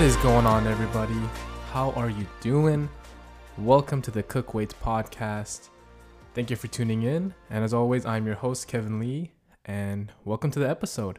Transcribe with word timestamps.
What 0.00 0.06
is 0.06 0.16
going 0.16 0.46
on, 0.46 0.66
everybody? 0.66 1.20
How 1.72 1.90
are 1.90 2.08
you 2.08 2.26
doing? 2.40 2.88
Welcome 3.58 4.00
to 4.00 4.10
the 4.10 4.22
Cook 4.22 4.54
Weights 4.54 4.72
podcast. 4.82 5.68
Thank 6.32 6.48
you 6.48 6.56
for 6.56 6.68
tuning 6.68 7.02
in. 7.02 7.34
And 7.50 7.62
as 7.62 7.74
always, 7.74 8.06
I'm 8.06 8.24
your 8.24 8.36
host, 8.36 8.66
Kevin 8.66 8.98
Lee, 8.98 9.32
and 9.66 10.10
welcome 10.24 10.50
to 10.52 10.58
the 10.58 10.70
episode. 10.70 11.18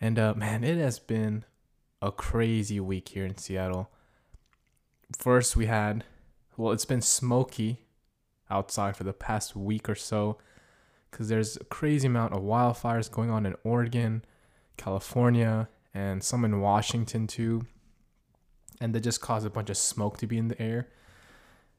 And 0.00 0.20
uh, 0.20 0.34
man, 0.34 0.62
it 0.62 0.78
has 0.78 1.00
been 1.00 1.44
a 2.00 2.12
crazy 2.12 2.78
week 2.78 3.08
here 3.08 3.26
in 3.26 3.38
Seattle. 3.38 3.90
First, 5.18 5.56
we 5.56 5.66
had, 5.66 6.04
well, 6.56 6.72
it's 6.72 6.84
been 6.84 7.02
smoky 7.02 7.80
outside 8.48 8.96
for 8.96 9.02
the 9.02 9.12
past 9.12 9.56
week 9.56 9.88
or 9.88 9.96
so 9.96 10.38
because 11.10 11.28
there's 11.28 11.56
a 11.56 11.64
crazy 11.64 12.06
amount 12.06 12.34
of 12.34 12.42
wildfires 12.42 13.10
going 13.10 13.30
on 13.30 13.44
in 13.44 13.56
Oregon, 13.64 14.24
California, 14.76 15.68
and 15.94 16.22
some 16.22 16.44
in 16.44 16.60
Washington 16.60 17.26
too. 17.26 17.66
And 18.80 18.94
they 18.94 19.00
just 19.00 19.20
caused 19.20 19.46
a 19.46 19.50
bunch 19.50 19.70
of 19.70 19.76
smoke 19.76 20.18
to 20.18 20.26
be 20.26 20.36
in 20.36 20.48
the 20.48 20.60
air. 20.60 20.88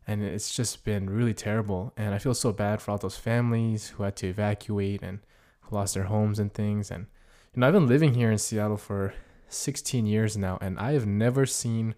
And 0.08 0.24
it's 0.24 0.56
just 0.56 0.86
been 0.86 1.10
really 1.10 1.34
terrible. 1.34 1.94
And 1.98 2.16
I 2.16 2.20
feel 2.20 2.34
so 2.34 2.54
bad 2.54 2.82
for 2.82 2.92
all 2.92 2.98
those 2.98 3.18
families 3.18 3.90
who 3.90 4.04
had 4.04 4.16
to 4.18 4.28
evacuate 4.28 5.02
and 5.02 5.20
who 5.62 5.76
lost 5.76 5.94
their 5.96 6.04
homes 6.04 6.40
and 6.40 6.54
things. 6.54 6.90
And, 6.90 7.08
you 7.54 7.60
know, 7.60 7.68
I've 7.68 7.74
been 7.74 7.88
living 7.88 8.14
here 8.14 8.32
in 8.32 8.38
Seattle 8.38 8.78
for 8.78 9.14
16 9.50 10.06
years 10.06 10.38
now, 10.38 10.58
and 10.62 10.80
I 10.80 10.94
have 10.94 11.06
never 11.06 11.46
seen 11.46 11.96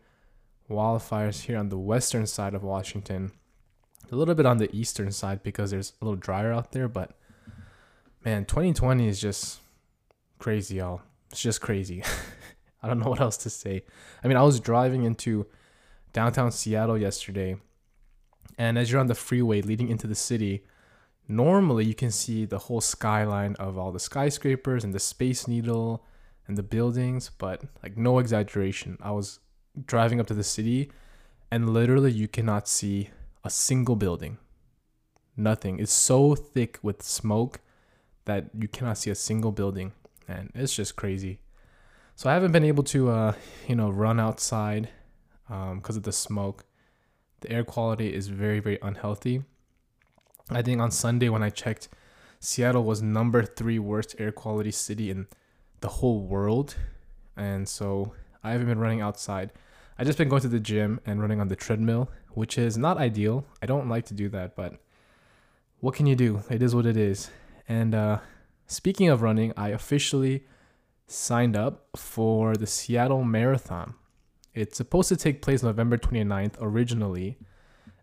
wildfires 0.70 1.44
here 1.44 1.58
on 1.58 1.70
the 1.70 1.78
western 1.78 2.26
side 2.26 2.54
of 2.54 2.64
Washington. 2.64 3.32
A 4.12 4.16
little 4.16 4.36
bit 4.36 4.46
on 4.46 4.58
the 4.58 4.74
eastern 4.76 5.12
side 5.12 5.44
because 5.44 5.72
there's 5.72 5.94
a 6.02 6.06
little 6.06 6.18
drier 6.18 6.52
out 6.52 6.72
there, 6.72 6.88
but 6.88 7.12
man, 8.24 8.46
2020 8.46 9.08
is 9.08 9.20
just 9.20 9.60
crazy, 10.40 10.76
y'all. 10.76 11.02
It's 11.38 11.44
just 11.44 11.62
crazy. 11.62 12.02
I 12.82 12.88
don't 12.88 12.98
know 12.98 13.12
what 13.12 13.22
else 13.22 13.38
to 13.38 13.52
say. 13.52 13.84
I 14.24 14.28
mean, 14.28 14.38
I 14.38 14.42
was 14.42 14.60
driving 14.60 15.04
into 15.04 15.46
downtown 16.12 16.52
Seattle 16.52 16.98
yesterday, 16.98 17.58
and 18.58 18.76
as 18.76 18.90
you're 18.90 19.00
on 19.00 19.06
the 19.06 19.14
freeway 19.14 19.62
leading 19.62 19.88
into 19.88 20.08
the 20.08 20.16
city, 20.16 20.64
normally 21.28 21.86
you 21.86 21.94
can 21.94 22.10
see 22.10 22.46
the 22.46 22.58
whole 22.58 22.82
skyline 22.82 23.56
of 23.60 23.78
all 23.78 23.92
the 23.92 24.00
skyscrapers 24.00 24.84
and 24.84 24.96
the 24.96 25.00
Space 25.00 25.48
Needle 25.48 26.04
and 26.48 26.58
the 26.58 26.64
buildings, 26.64 27.30
but 27.38 27.62
like 27.84 27.96
no 27.96 28.18
exaggeration. 28.18 28.98
I 29.00 29.12
was 29.12 29.38
driving 29.86 30.20
up 30.20 30.26
to 30.28 30.34
the 30.34 30.44
city, 30.44 30.92
and 31.52 31.70
literally 31.70 32.12
you 32.12 32.28
cannot 32.28 32.68
see 32.68 33.12
a 33.44 33.52
single 33.52 33.96
building. 33.96 34.40
Nothing. 35.36 35.78
It's 35.78 35.94
so 35.94 36.34
thick 36.34 36.80
with 36.82 37.04
smoke 37.04 37.60
that 38.26 38.50
you 38.58 38.68
cannot 38.68 38.98
see 38.98 39.12
a 39.12 39.16
single 39.16 39.52
building 39.52 39.94
and 40.28 40.52
it's 40.54 40.76
just 40.76 40.96
crazy. 40.96 41.40
So 42.16 42.30
I 42.30 42.34
haven't 42.34 42.52
been 42.52 42.64
able 42.64 42.84
to, 42.86 43.10
uh, 43.10 43.34
you 43.68 43.76
know, 43.76 43.90
run 43.90 44.20
outside 44.20 44.90
because 45.48 45.96
um, 45.96 45.98
of 45.98 46.04
the 46.04 46.12
smoke. 46.12 46.66
The 47.42 47.52
air 47.52 47.64
quality 47.64 48.14
is 48.14 48.28
very, 48.30 48.60
very 48.60 48.80
unhealthy. 48.82 49.44
I 50.50 50.62
think 50.62 50.82
on 50.82 50.92
Sunday 50.92 51.30
when 51.30 51.44
I 51.44 51.50
checked, 51.50 51.90
Seattle 52.40 52.84
was 52.84 53.02
number 53.02 53.44
three 53.44 53.80
worst 53.80 54.16
air 54.18 54.32
quality 54.32 54.72
city 54.72 55.12
in 55.12 55.28
the 55.82 55.88
whole 55.88 56.22
world, 56.22 56.76
and 57.36 57.68
so 57.68 58.14
I 58.44 58.52
haven't 58.52 58.68
been 58.68 58.80
running 58.80 59.02
outside. 59.02 59.52
I've 59.98 60.06
just 60.06 60.18
been 60.18 60.30
going 60.30 60.42
to 60.44 60.48
the 60.48 60.60
gym 60.60 61.00
and 61.06 61.22
running 61.22 61.42
on 61.42 61.48
the 61.48 61.56
treadmill, 61.56 62.10
which 62.32 62.58
is 62.58 62.78
not 62.78 62.98
ideal. 62.98 63.46
I 63.62 63.66
don't 63.66 63.90
like 63.90 64.06
to 64.06 64.14
do 64.14 64.30
that, 64.30 64.56
but 64.56 64.76
what 65.80 65.96
can 65.96 66.06
you 66.06 66.16
do? 66.16 66.44
It 66.50 66.62
is 66.62 66.74
what 66.74 66.86
it 66.86 66.98
is. 66.98 67.30
And 67.68 67.94
uh, 67.94 68.20
Speaking 68.68 69.08
of 69.08 69.22
running, 69.22 69.54
I 69.56 69.70
officially 69.70 70.46
signed 71.08 71.56
up 71.56 71.86
for 71.96 72.56
the 72.56 72.68
Seattle 72.68 73.24
Marathon. 73.24 73.96
It's 74.54 74.76
supposed 74.76 75.08
to 75.10 75.16
take 75.16 75.42
place 75.42 75.64
November 75.64 75.98
29th 75.98 76.56
originally, 76.60 77.38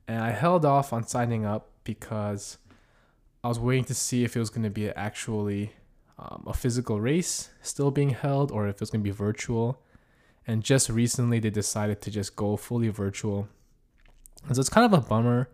and 0.08 0.22
I 0.22 0.30
held 0.30 0.64
off 0.64 0.92
on 0.92 1.06
signing 1.06 1.44
up 1.44 1.70
because 1.84 2.56
I 3.42 3.48
was 3.48 3.58
waiting 3.58 3.84
to 3.84 3.94
see 3.94 4.24
if 4.24 4.36
it 4.36 4.38
was 4.38 4.48
going 4.48 4.62
to 4.62 4.70
be 4.70 4.88
actually 4.88 5.72
um, 6.18 6.44
a 6.46 6.54
physical 6.54 6.98
race 6.98 7.50
still 7.60 7.90
being 7.90 8.10
held 8.10 8.50
or 8.50 8.66
if 8.66 8.76
it 8.76 8.80
was 8.80 8.90
going 8.90 9.02
to 9.02 9.10
be 9.10 9.14
virtual. 9.14 9.82
And 10.46 10.62
just 10.62 10.88
recently, 10.88 11.40
they 11.40 11.50
decided 11.50 12.00
to 12.02 12.10
just 12.10 12.36
go 12.36 12.56
fully 12.56 12.88
virtual. 12.88 13.48
And 14.46 14.56
so 14.56 14.60
it's 14.60 14.70
kind 14.70 14.86
of 14.86 14.98
a 14.98 15.06
bummer 15.06 15.50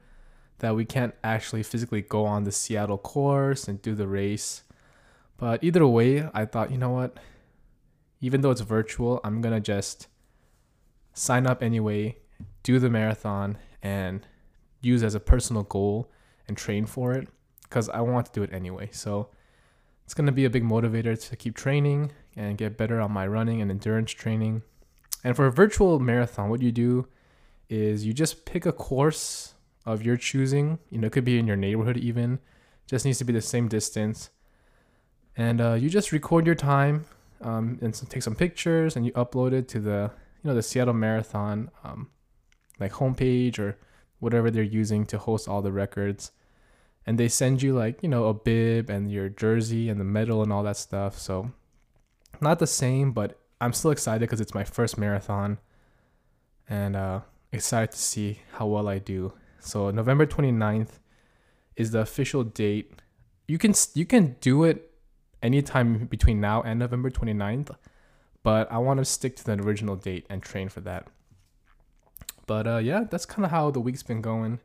that 0.59 0.77
we 0.77 0.85
can't 0.85 1.15
actually 1.25 1.65
physically 1.65 2.03
go 2.03 2.27
on 2.27 2.45
the 2.45 2.53
Seattle 2.53 2.99
course 2.99 3.67
and 3.67 3.83
do 3.83 3.97
the 3.97 4.07
race. 4.07 4.63
But 5.41 5.65
either 5.65 5.87
way, 5.87 6.29
I 6.35 6.45
thought, 6.45 6.71
you 6.71 6.77
know 6.77 6.91
what? 6.91 7.17
Even 8.21 8.43
though 8.43 8.51
it's 8.51 8.61
virtual, 8.61 9.21
I'm 9.25 9.41
going 9.41 9.55
to 9.55 9.61
just 9.61 10.07
sign 11.15 11.47
up 11.47 11.63
anyway, 11.63 12.19
do 12.63 12.79
the 12.79 12.91
marathon, 12.91 13.57
and 13.83 14.27
use 14.83 15.03
as 15.03 15.15
a 15.15 15.21
personal 15.21 15.63
goal 15.63 16.11
and 16.47 16.59
train 16.59 16.85
for 16.85 17.13
it 17.13 17.27
because 17.63 17.89
I 17.89 18.03
want 18.03 18.27
to 18.27 18.33
do 18.33 18.43
it 18.43 18.53
anyway. 18.53 18.91
So 18.93 19.31
it's 20.05 20.13
going 20.13 20.27
to 20.27 20.33
be 20.33 20.45
a 20.45 20.51
big 20.51 20.63
motivator 20.63 21.19
to 21.31 21.37
keep 21.37 21.57
training 21.57 22.13
and 22.37 22.59
get 22.59 22.77
better 22.77 23.01
on 23.01 23.11
my 23.11 23.27
running 23.27 23.63
and 23.63 23.71
endurance 23.71 24.11
training. 24.13 24.63
And 25.25 25.35
for 25.35 25.47
a 25.47 25.53
virtual 25.53 25.99
marathon, 26.01 26.51
what 26.51 26.61
you 26.61 26.71
do 26.71 27.09
is 27.71 28.05
you 28.05 28.13
just 28.13 28.45
pick 28.45 28.67
a 28.67 28.73
course 28.73 29.55
of 29.87 30.03
your 30.03 30.19
choosing. 30.19 30.79
You 30.91 30.99
know, 30.99 31.07
it 31.07 31.13
could 31.13 31.25
be 31.25 31.39
in 31.39 31.47
your 31.47 31.57
neighborhood 31.57 31.97
even. 31.97 32.41
Just 32.87 33.07
needs 33.07 33.19
to 33.19 33.25
be 33.25 33.33
the 33.33 33.41
same 33.41 33.69
distance 33.69 34.29
and 35.41 35.61
uh, 35.63 35.73
you 35.73 35.89
just 35.89 36.13
record 36.13 36.45
your 36.45 36.55
time 36.55 37.07
um, 37.41 37.79
and 37.81 37.97
so 37.97 38.07
take 38.07 38.23
some 38.23 38.35
pictures 38.35 38.95
and 38.95 39.07
you 39.07 39.13
upload 39.13 39.53
it 39.53 39.69
to 39.69 39.81
the 39.81 40.11
you 40.43 40.49
know 40.49 40.55
the 40.55 40.63
Seattle 40.63 40.93
Marathon 40.93 41.71
um, 41.83 42.11
like 42.79 42.93
homepage 42.93 43.59
or 43.59 43.79
whatever 44.19 44.51
they're 44.51 44.63
using 44.63 45.07
to 45.07 45.17
host 45.17 45.49
all 45.49 45.63
the 45.63 45.73
records. 45.73 46.33
And 47.07 47.19
they 47.19 47.29
send 47.29 47.63
you 47.63 47.75
like 47.75 48.03
you 48.03 48.09
know 48.11 48.27
a 48.27 48.35
bib 48.35 48.91
and 48.91 49.11
your 49.11 49.31
jersey 49.31 49.89
and 49.89 49.99
the 49.99 50.05
medal 50.05 50.43
and 50.43 50.53
all 50.53 50.63
that 50.65 50.77
stuff. 50.77 51.19
So 51.19 51.51
not 52.43 52.59
the 52.59 52.67
same 52.67 53.13
but 53.13 53.39
i'm 53.61 53.73
still 53.73 53.91
excited 53.91 54.21
because 54.21 54.41
it's 54.41 54.55
my 54.55 54.65
first 54.65 54.99
marathon. 54.99 55.59
And 56.69 56.95
uh, 56.95 57.21
excited 57.51 57.93
to 57.93 57.99
see 57.99 58.41
how 58.53 58.67
well 58.67 58.89
i 58.89 58.99
do. 58.99 59.33
So 59.59 59.91
november 59.91 60.27
29th 60.27 60.99
is 61.77 61.93
the 61.93 62.01
official 62.01 62.45
date. 62.45 62.93
You 63.49 63.57
can 63.57 63.73
you 63.95 64.05
can 64.05 64.37
do 64.43 64.65
it 64.65 64.90
anytime 65.43 66.07
between 66.07 66.41
now 66.41 66.63
and 66.63 66.79
November 66.79 67.11
29th, 67.11 67.75
but 68.43 68.71
I 68.71 68.79
want 68.79 68.99
to 68.99 69.05
stick 69.05 69.37
to 69.37 69.45
the 69.45 69.53
original 69.53 69.97
date 69.97 70.27
and 70.31 70.43
train 70.43 70.69
for 70.69 70.81
that. 70.81 71.07
But 72.47 72.67
uh, 72.67 72.79
yeah, 72.79 73.05
that's 73.09 73.27
kind 73.27 73.45
of 73.45 73.51
how 73.51 73.71
the 73.71 73.81
week's 73.81 74.03
been 74.03 74.21
going. 74.21 74.61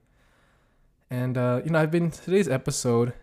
And 1.09 1.37
uh, 1.37 1.61
you 1.63 1.71
know, 1.71 1.79
I've 1.79 1.91
been 1.91 2.11
today's 2.11 2.49
episode 2.49 3.13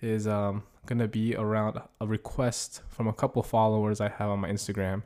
is 0.00 0.26
um, 0.26 0.62
gonna 0.86 1.08
be 1.08 1.34
around 1.34 1.80
a 2.00 2.06
request 2.06 2.82
from 2.88 3.08
a 3.08 3.12
couple 3.12 3.42
followers 3.42 4.00
I 4.00 4.08
have 4.08 4.30
on 4.30 4.40
my 4.40 4.48
Instagram, 4.48 5.02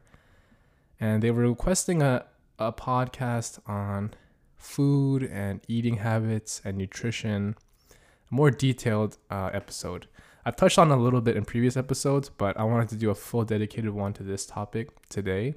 and 1.01 1.23
they 1.23 1.31
were 1.31 1.49
requesting 1.49 2.03
a 2.03 2.27
a 2.59 2.73
podcast 2.73 3.59
on 3.67 4.13
food 4.57 5.25
and 5.25 5.61
eating 5.69 5.97
habits 5.97 6.61
and 6.65 6.79
nutrition, 6.79 7.57
a 7.91 8.35
more 8.35 8.51
detailed 8.51 9.19
uh, 9.31 9.51
episode. 9.53 10.07
I've 10.47 10.57
touched 10.57 10.79
on 10.79 10.91
a 10.91 10.97
little 10.97 11.23
bit 11.23 11.37
in 11.37 11.45
previous 11.45 11.77
episodes, 11.77 12.29
but 12.29 12.59
I 12.59 12.65
wanted 12.65 12.91
to 12.91 12.97
do 12.97 13.11
a 13.11 13.15
full 13.15 13.45
dedicated 13.45 13.91
one 13.91 14.13
to 14.15 14.23
this 14.23 14.45
topic 14.45 14.91
today. 15.09 15.55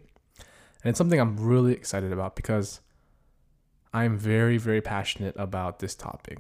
And 0.83 0.89
it's 0.89 0.97
something 0.97 1.19
I'm 1.19 1.37
really 1.37 1.73
excited 1.73 2.13
about 2.13 2.35
because 2.35 2.79
I'm 3.93 4.17
very, 4.17 4.57
very 4.57 4.81
passionate 4.81 5.35
about 5.37 5.79
this 5.79 5.93
topic. 5.93 6.39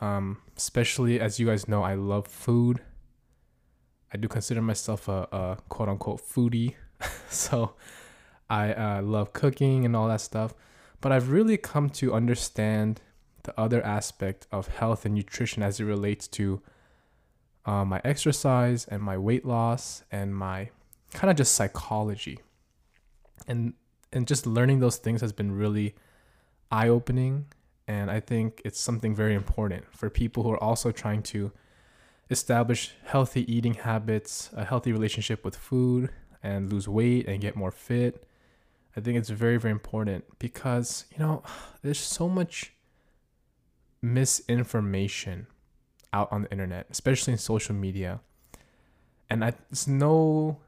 Um, 0.00 0.42
especially 0.56 1.20
as 1.20 1.40
you 1.40 1.46
guys 1.46 1.68
know, 1.68 1.82
I 1.82 1.94
love 1.94 2.26
food. 2.26 2.80
I 4.12 4.18
do 4.18 4.28
consider 4.28 4.60
myself 4.60 5.08
a, 5.08 5.28
a 5.32 5.58
quote 5.70 5.88
unquote 5.88 6.20
foodie. 6.20 6.74
so 7.30 7.74
I 8.50 8.72
uh, 8.72 9.02
love 9.02 9.32
cooking 9.32 9.86
and 9.86 9.96
all 9.96 10.08
that 10.08 10.20
stuff. 10.20 10.54
But 11.00 11.12
I've 11.12 11.30
really 11.30 11.56
come 11.56 11.88
to 11.90 12.12
understand 12.12 13.00
the 13.44 13.58
other 13.58 13.82
aspect 13.82 14.46
of 14.52 14.68
health 14.68 15.06
and 15.06 15.14
nutrition 15.14 15.62
as 15.62 15.80
it 15.80 15.84
relates 15.84 16.28
to 16.28 16.60
uh, 17.66 17.84
my 17.84 18.00
exercise 18.04 18.86
and 18.86 19.02
my 19.02 19.18
weight 19.18 19.44
loss 19.44 20.04
and 20.10 20.34
my 20.34 20.70
kind 21.12 21.30
of 21.30 21.36
just 21.36 21.54
psychology 21.54 22.38
and 23.46 23.74
and 24.12 24.26
just 24.26 24.46
learning 24.46 24.80
those 24.80 24.96
things 24.96 25.20
has 25.20 25.32
been 25.32 25.52
really 25.52 25.94
eye 26.70 26.88
opening 26.88 27.46
and 27.88 28.10
I 28.10 28.20
think 28.20 28.62
it's 28.64 28.80
something 28.80 29.14
very 29.14 29.34
important 29.34 29.84
for 29.94 30.08
people 30.10 30.42
who 30.42 30.50
are 30.52 30.62
also 30.62 30.90
trying 30.90 31.22
to 31.24 31.52
establish 32.30 32.94
healthy 33.04 33.52
eating 33.52 33.74
habits, 33.74 34.50
a 34.54 34.64
healthy 34.64 34.92
relationship 34.92 35.44
with 35.44 35.54
food 35.54 36.10
and 36.42 36.72
lose 36.72 36.88
weight 36.88 37.28
and 37.28 37.40
get 37.40 37.54
more 37.54 37.70
fit. 37.70 38.26
I 38.96 39.00
think 39.00 39.18
it's 39.18 39.30
very 39.30 39.56
very 39.56 39.72
important 39.72 40.24
because, 40.38 41.04
you 41.12 41.18
know, 41.18 41.42
there's 41.82 42.00
so 42.00 42.28
much 42.28 42.72
misinformation 44.02 45.46
out 46.16 46.28
on 46.32 46.42
the 46.42 46.50
internet, 46.50 46.86
especially 46.90 47.32
in 47.32 47.38
social 47.38 47.74
media. 47.74 48.20
And 49.28 49.44
I, 49.44 49.52
it's 49.70 49.86
no, 49.86 50.58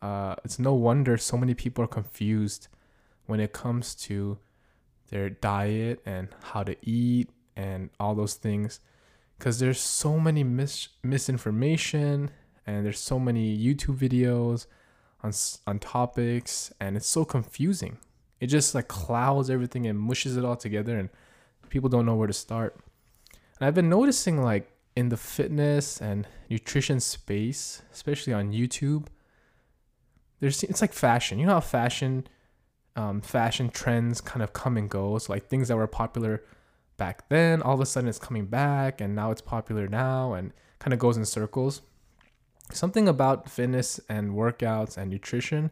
uh, 0.00 0.34
it's 0.44 0.58
no 0.58 0.74
wonder 0.74 1.16
so 1.16 1.36
many 1.36 1.54
people 1.54 1.84
are 1.84 1.94
confused 2.00 2.68
when 3.26 3.40
it 3.40 3.52
comes 3.52 3.94
to 4.06 4.38
their 5.10 5.28
diet 5.30 6.00
and 6.06 6.28
how 6.50 6.62
to 6.62 6.76
eat 6.82 7.30
and 7.56 7.90
all 7.98 8.14
those 8.14 8.34
things 8.34 8.80
because 9.38 9.58
there's 9.58 9.80
so 9.80 10.18
many 10.18 10.42
mis- 10.44 10.88
misinformation 11.02 12.30
and 12.66 12.84
there's 12.84 13.00
so 13.00 13.18
many 13.18 13.56
YouTube 13.56 13.96
videos 13.96 14.66
on 15.22 15.32
on 15.66 15.78
topics 15.78 16.72
and 16.80 16.96
it's 16.96 17.06
so 17.06 17.24
confusing. 17.24 17.98
It 18.40 18.46
just 18.46 18.74
like 18.74 18.88
clouds 18.88 19.50
everything 19.50 19.86
and 19.86 19.98
mushes 19.98 20.36
it 20.36 20.44
all 20.44 20.56
together 20.56 20.98
and 20.98 21.08
people 21.68 21.88
don't 21.88 22.06
know 22.06 22.14
where 22.14 22.26
to 22.26 22.32
start. 22.32 22.78
And 23.58 23.66
I've 23.66 23.74
been 23.74 23.88
noticing 23.88 24.42
like 24.42 24.70
in 24.98 25.10
the 25.10 25.16
fitness 25.16 26.00
and 26.00 26.26
nutrition 26.50 26.98
space, 26.98 27.82
especially 27.92 28.32
on 28.32 28.50
YouTube, 28.50 29.06
there's 30.40 30.64
it's 30.64 30.80
like 30.80 30.92
fashion. 30.92 31.38
You 31.38 31.46
know 31.46 31.54
how 31.54 31.60
fashion 31.60 32.26
um, 32.96 33.20
fashion 33.20 33.68
trends 33.68 34.20
kind 34.20 34.42
of 34.42 34.52
come 34.52 34.76
and 34.76 34.90
go. 34.90 35.16
So 35.18 35.32
like 35.32 35.46
things 35.46 35.68
that 35.68 35.76
were 35.76 35.86
popular 35.86 36.42
back 36.96 37.28
then, 37.28 37.62
all 37.62 37.74
of 37.74 37.80
a 37.80 37.86
sudden 37.86 38.08
it's 38.08 38.18
coming 38.18 38.46
back, 38.46 39.00
and 39.00 39.14
now 39.14 39.30
it's 39.30 39.40
popular 39.40 39.86
now, 39.86 40.32
and 40.32 40.52
kind 40.80 40.92
of 40.92 40.98
goes 40.98 41.16
in 41.16 41.24
circles. 41.24 41.80
Something 42.72 43.06
about 43.06 43.48
fitness 43.48 44.00
and 44.08 44.32
workouts 44.32 44.96
and 44.96 45.12
nutrition, 45.12 45.70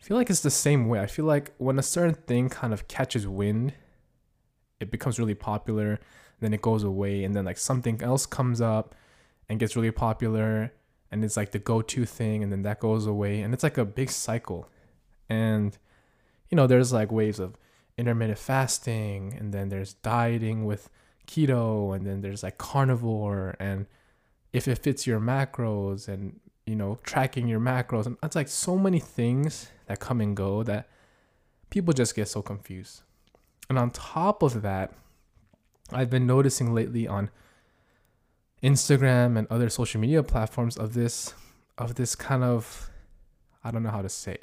I 0.00 0.02
feel 0.02 0.16
like 0.16 0.30
it's 0.30 0.40
the 0.40 0.50
same 0.50 0.88
way. 0.88 1.00
I 1.00 1.06
feel 1.06 1.26
like 1.26 1.52
when 1.58 1.78
a 1.78 1.82
certain 1.82 2.14
thing 2.14 2.48
kind 2.48 2.72
of 2.72 2.88
catches 2.88 3.28
wind, 3.28 3.74
it 4.80 4.90
becomes 4.90 5.18
really 5.18 5.34
popular, 5.34 6.00
then 6.40 6.54
it 6.54 6.62
goes 6.62 6.84
away, 6.84 7.24
and 7.24 7.34
then 7.34 7.44
like 7.44 7.58
something 7.58 8.02
else 8.02 8.26
comes 8.26 8.60
up 8.60 8.94
and 9.48 9.58
gets 9.58 9.76
really 9.76 9.90
popular, 9.90 10.72
and 11.10 11.24
it's 11.24 11.36
like 11.36 11.52
the 11.52 11.58
go-to 11.58 12.04
thing, 12.04 12.42
and 12.42 12.52
then 12.52 12.62
that 12.62 12.80
goes 12.80 13.06
away, 13.06 13.40
and 13.40 13.54
it's 13.54 13.62
like 13.62 13.78
a 13.78 13.84
big 13.84 14.10
cycle. 14.10 14.68
And 15.28 15.76
you 16.50 16.56
know, 16.56 16.66
there's 16.66 16.92
like 16.92 17.12
waves 17.12 17.38
of 17.38 17.56
intermittent 17.96 18.38
fasting, 18.38 19.34
and 19.38 19.52
then 19.52 19.68
there's 19.68 19.94
dieting 19.94 20.64
with 20.64 20.90
keto, 21.26 21.94
and 21.94 22.06
then 22.06 22.20
there's 22.20 22.42
like 22.42 22.58
carnivore, 22.58 23.56
and 23.58 23.86
if 24.52 24.66
it 24.68 24.78
fits 24.78 25.06
your 25.06 25.20
macros, 25.20 26.08
and 26.08 26.40
you 26.66 26.76
know, 26.76 26.98
tracking 27.02 27.48
your 27.48 27.60
macros, 27.60 28.06
and 28.06 28.16
it's 28.22 28.36
like 28.36 28.48
so 28.48 28.76
many 28.76 29.00
things 29.00 29.70
that 29.86 30.00
come 30.00 30.20
and 30.20 30.36
go 30.36 30.62
that 30.62 30.88
people 31.70 31.92
just 31.94 32.14
get 32.14 32.28
so 32.28 32.42
confused. 32.42 33.02
And 33.68 33.78
on 33.78 33.90
top 33.90 34.42
of 34.42 34.62
that, 34.62 34.92
I've 35.92 36.10
been 36.10 36.26
noticing 36.26 36.74
lately 36.74 37.06
on 37.06 37.30
Instagram 38.62 39.38
and 39.38 39.46
other 39.50 39.68
social 39.68 40.00
media 40.00 40.22
platforms 40.22 40.76
of 40.76 40.94
this 40.94 41.34
of 41.76 41.94
this 41.94 42.14
kind 42.14 42.42
of 42.42 42.90
I 43.62 43.70
don't 43.70 43.82
know 43.82 43.90
how 43.90 44.02
to 44.02 44.08
say 44.08 44.38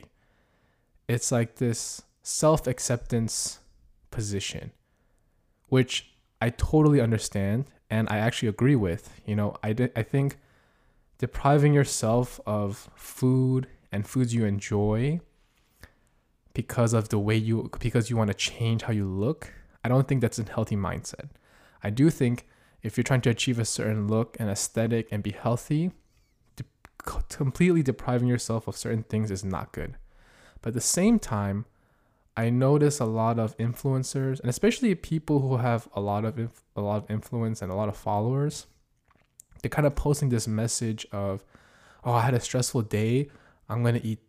it's 1.07 1.31
like 1.31 1.56
this 1.56 2.01
self 2.24 2.68
acceptance 2.68 3.59
position, 4.12 4.71
which 5.69 6.12
I 6.42 6.50
totally 6.50 7.01
understand 7.01 7.65
and 7.89 8.07
I 8.09 8.18
actually 8.18 8.50
agree 8.50 8.75
with. 8.75 9.21
You 9.25 9.36
know, 9.36 9.56
I, 9.63 9.75
I 9.95 10.03
think 10.03 10.38
depriving 11.18 11.74
yourself 11.74 12.39
of 12.45 12.89
food 12.95 13.68
and 13.91 14.07
foods 14.07 14.33
you 14.33 14.45
enjoy 14.45 15.19
because 16.53 16.94
of 16.94 17.09
the 17.09 17.19
way 17.19 17.36
you 17.36 17.69
because 17.80 18.09
you 18.09 18.18
want 18.18 18.30
to 18.30 18.33
change 18.33 18.83
how 18.83 18.94
you 18.94 19.06
look 19.06 19.53
i 19.85 19.87
don't 19.87 20.07
think 20.07 20.21
that's 20.21 20.39
a 20.39 20.43
healthy 20.43 20.75
mindset 20.75 21.29
i 21.83 21.89
do 21.89 22.09
think 22.09 22.45
if 22.81 22.97
you're 22.97 23.03
trying 23.03 23.21
to 23.21 23.29
achieve 23.29 23.59
a 23.59 23.65
certain 23.65 24.07
look 24.07 24.35
and 24.39 24.49
aesthetic 24.49 25.07
and 25.11 25.23
be 25.23 25.31
healthy 25.31 25.91
de- 26.55 26.65
completely 27.37 27.81
depriving 27.81 28.27
yourself 28.27 28.67
of 28.67 28.75
certain 28.75 29.03
things 29.03 29.31
is 29.31 29.43
not 29.43 29.71
good 29.71 29.95
but 30.65 30.69
at 30.69 30.73
the 30.73 30.81
same 30.81 31.19
time, 31.19 31.65
I 32.35 32.49
notice 32.49 32.99
a 32.99 33.05
lot 33.05 33.37
of 33.37 33.55
influencers, 33.57 34.39
and 34.39 34.49
especially 34.49 34.95
people 34.95 35.41
who 35.41 35.57
have 35.57 35.88
a 35.93 36.01
lot 36.01 36.25
of 36.25 36.39
inf- 36.39 36.63
a 36.75 36.81
lot 36.81 37.03
of 37.03 37.11
influence 37.11 37.61
and 37.61 37.71
a 37.71 37.75
lot 37.75 37.88
of 37.88 37.95
followers. 37.95 38.65
They're 39.61 39.69
kind 39.69 39.85
of 39.85 39.93
posting 39.93 40.29
this 40.29 40.47
message 40.47 41.05
of, 41.11 41.45
"Oh, 42.03 42.13
I 42.13 42.21
had 42.21 42.33
a 42.33 42.39
stressful 42.39 42.81
day. 42.81 43.29
I'm 43.69 43.83
gonna 43.83 44.01
eat 44.03 44.21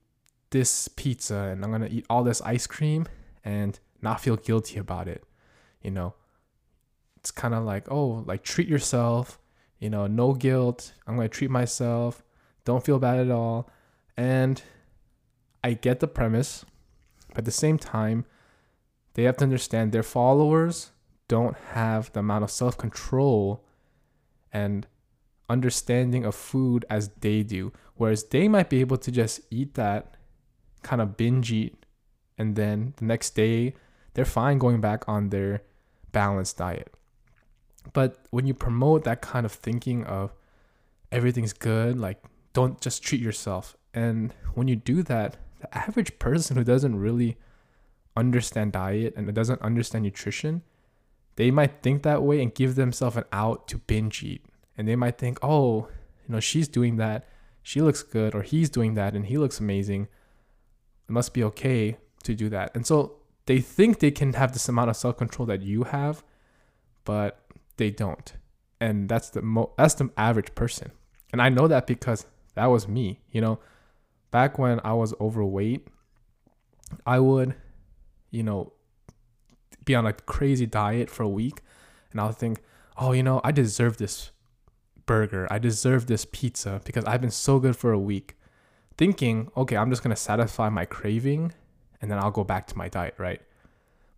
this 0.51 0.89
pizza 0.89 1.49
and 1.51 1.65
I'm 1.65 1.71
gonna 1.71 1.89
eat 1.91 2.05
all 2.11 2.23
this 2.23 2.43
ice 2.43 2.67
cream 2.67 3.07
and 3.43 3.81
not 4.03 4.21
feel 4.21 4.37
guilty 4.37 4.79
about 4.79 5.09
it." 5.09 5.25
You 5.87 5.93
know, 5.93 6.15
it's 7.17 7.31
kind 7.31 7.55
of 7.55 7.63
like, 7.63 7.87
"Oh, 7.89 8.25
like 8.27 8.43
treat 8.43 8.67
yourself." 8.67 9.39
You 9.79 9.89
know, 9.89 10.09
no 10.09 10.33
guilt. 10.35 10.93
I'm 11.07 11.15
gonna 11.15 11.29
treat 11.29 11.51
myself. 11.51 12.25
Don't 12.65 12.85
feel 12.85 12.99
bad 12.99 13.21
at 13.21 13.31
all. 13.31 13.71
And 14.17 14.61
I 15.63 15.75
get 15.75 16.01
the 16.01 16.09
premise, 16.09 16.65
but 17.29 17.39
at 17.39 17.45
the 17.45 17.53
same 17.53 17.79
time, 17.79 18.25
they 19.15 19.23
have 19.23 19.37
to 19.37 19.45
understand 19.45 19.93
their 19.93 20.03
followers 20.03 20.91
don't 21.29 21.57
have 21.75 22.13
the 22.13 22.21
amount 22.21 22.43
of 22.43 22.51
self 22.51 22.77
control 22.77 23.65
and 24.53 24.89
understanding 25.49 26.25
of 26.25 26.35
food 26.35 26.85
as 26.91 27.11
they 27.21 27.45
do. 27.45 27.73
Whereas 27.95 28.25
they 28.25 28.49
might 28.49 28.71
be 28.71 28.81
able 28.81 28.99
to 28.99 29.13
just 29.13 29.41
eat 29.53 29.75
that 29.75 30.17
kind 30.83 31.01
of 31.01 31.17
binge 31.17 31.53
eat, 31.53 31.87
and 32.37 32.57
then 32.57 32.95
the 32.97 33.05
next 33.05 33.37
day 33.37 33.75
they're 34.15 34.25
fine 34.25 34.59
going 34.59 34.81
back 34.81 35.09
on 35.09 35.29
their 35.29 35.63
balanced 36.17 36.57
diet. 36.57 36.91
But 37.93 38.25
when 38.31 38.47
you 38.47 38.55
promote 38.55 39.05
that 39.05 39.21
kind 39.21 39.45
of 39.45 39.53
thinking 39.53 40.03
of 40.05 40.33
everything's 41.13 41.53
good, 41.53 41.99
like 41.99 42.23
don't 42.55 42.81
just 42.81 43.03
treat 43.03 43.21
yourself. 43.21 43.77
And 43.93 44.33
when 44.55 44.67
you 44.67 44.77
do 44.77 45.03
that, 45.03 45.37
the 45.61 45.77
average 45.77 46.19
person 46.19 46.57
who 46.57 46.65
doesn't 46.65 46.99
really 46.99 47.37
understand 48.17 48.73
diet 48.73 49.13
and 49.15 49.33
doesn't 49.35 49.61
understand 49.61 50.05
nutrition, 50.05 50.63
they 51.35 51.51
might 51.51 51.83
think 51.83 52.03
that 52.03 52.23
way 52.23 52.41
and 52.41 52.55
give 52.55 52.77
themselves 52.77 53.19
an 53.19 53.25
out 53.31 53.69
to 53.69 53.77
binge 53.77 54.23
eat. 54.23 54.43
And 54.79 54.89
they 54.89 54.97
might 54.97 55.19
think, 55.19 55.39
oh, 55.43 55.89
you 56.27 56.33
know, 56.33 56.41
she's 56.41 56.67
doing 56.67 56.97
that. 56.97 57.29
She 57.63 57.83
looks 57.83 58.03
good, 58.03 58.35
or 58.35 58.41
he's 58.41 58.71
doing 58.71 58.95
that 58.95 59.15
and 59.15 59.27
he 59.27 59.37
looks 59.37 59.61
amazing. 59.61 60.09
It 61.09 61.13
must 61.13 61.35
be 61.35 61.45
okay 61.45 61.99
to 62.23 62.35
do 62.35 62.49
that. 62.49 62.75
And 62.75 62.87
so 62.87 63.17
they 63.47 63.61
think 63.61 64.01
they 64.01 64.11
can 64.11 64.33
have 64.35 64.53
this 64.53 64.69
amount 64.69 64.91
of 64.91 64.97
self 64.97 65.17
control 65.17 65.47
that 65.47 65.63
you 65.63 65.85
have, 65.85 66.23
but 67.05 67.41
they 67.77 67.91
don't. 67.91 68.33
And 68.81 69.09
that's 69.09 69.31
the 69.31 69.43
mo- 69.43 69.73
that's 69.79 69.95
the 69.95 70.11
average 70.17 70.55
person. 70.55 70.91
And 71.33 71.41
I 71.41 71.49
know 71.49 71.67
that 71.69 71.87
because 71.87 72.27
that 72.55 72.67
was 72.67 72.87
me. 72.87 73.21
You 73.31 73.41
know, 73.41 73.59
back 74.31 74.59
when 74.59 74.81
I 74.85 74.93
was 74.93 75.15
overweight, 75.21 75.87
I 77.07 77.21
would, 77.21 77.55
you 78.31 78.43
know, 78.43 78.73
be 79.85 79.95
on 79.95 80.07
a 80.07 80.13
crazy 80.13 80.67
diet 80.67 81.09
for 81.09 81.23
a 81.23 81.29
week 81.29 81.63
and 82.11 82.21
I'll 82.21 82.33
think, 82.33 82.63
oh, 82.97 83.13
you 83.13 83.23
know, 83.23 83.41
I 83.45 83.53
deserve 83.53 83.99
this 83.99 84.31
burger. 85.07 85.47
I 85.51 85.59
deserve 85.59 86.07
this 86.07 86.25
pizza 86.25 86.81
because 86.85 87.05
I've 87.05 87.21
been 87.21 87.31
so 87.31 87.59
good 87.59 87.77
for 87.77 87.93
a 87.93 87.99
week. 87.99 88.37
Thinking, 88.99 89.51
okay, 89.57 89.77
I'm 89.77 89.91
just 89.91 90.03
to 90.15 90.21
satisfy 90.21 90.71
my 90.71 90.87
craving 90.87 91.53
and 92.01 92.11
then 92.11 92.19
I'll 92.19 92.31
go 92.31 92.45
back 92.45 92.67
to 92.69 92.79
my 92.79 92.89
diet, 92.89 93.15
right? 93.19 93.41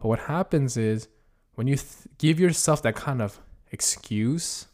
But 0.00 0.08
what 0.08 0.20
happens 0.20 0.76
is 0.76 1.08
when 1.54 1.66
you 1.66 1.76
th- 1.76 2.08
give 2.18 2.38
yourself 2.38 2.82
that 2.82 2.94
kind 2.94 3.20
of 3.20 3.40
excuse, 3.70 4.66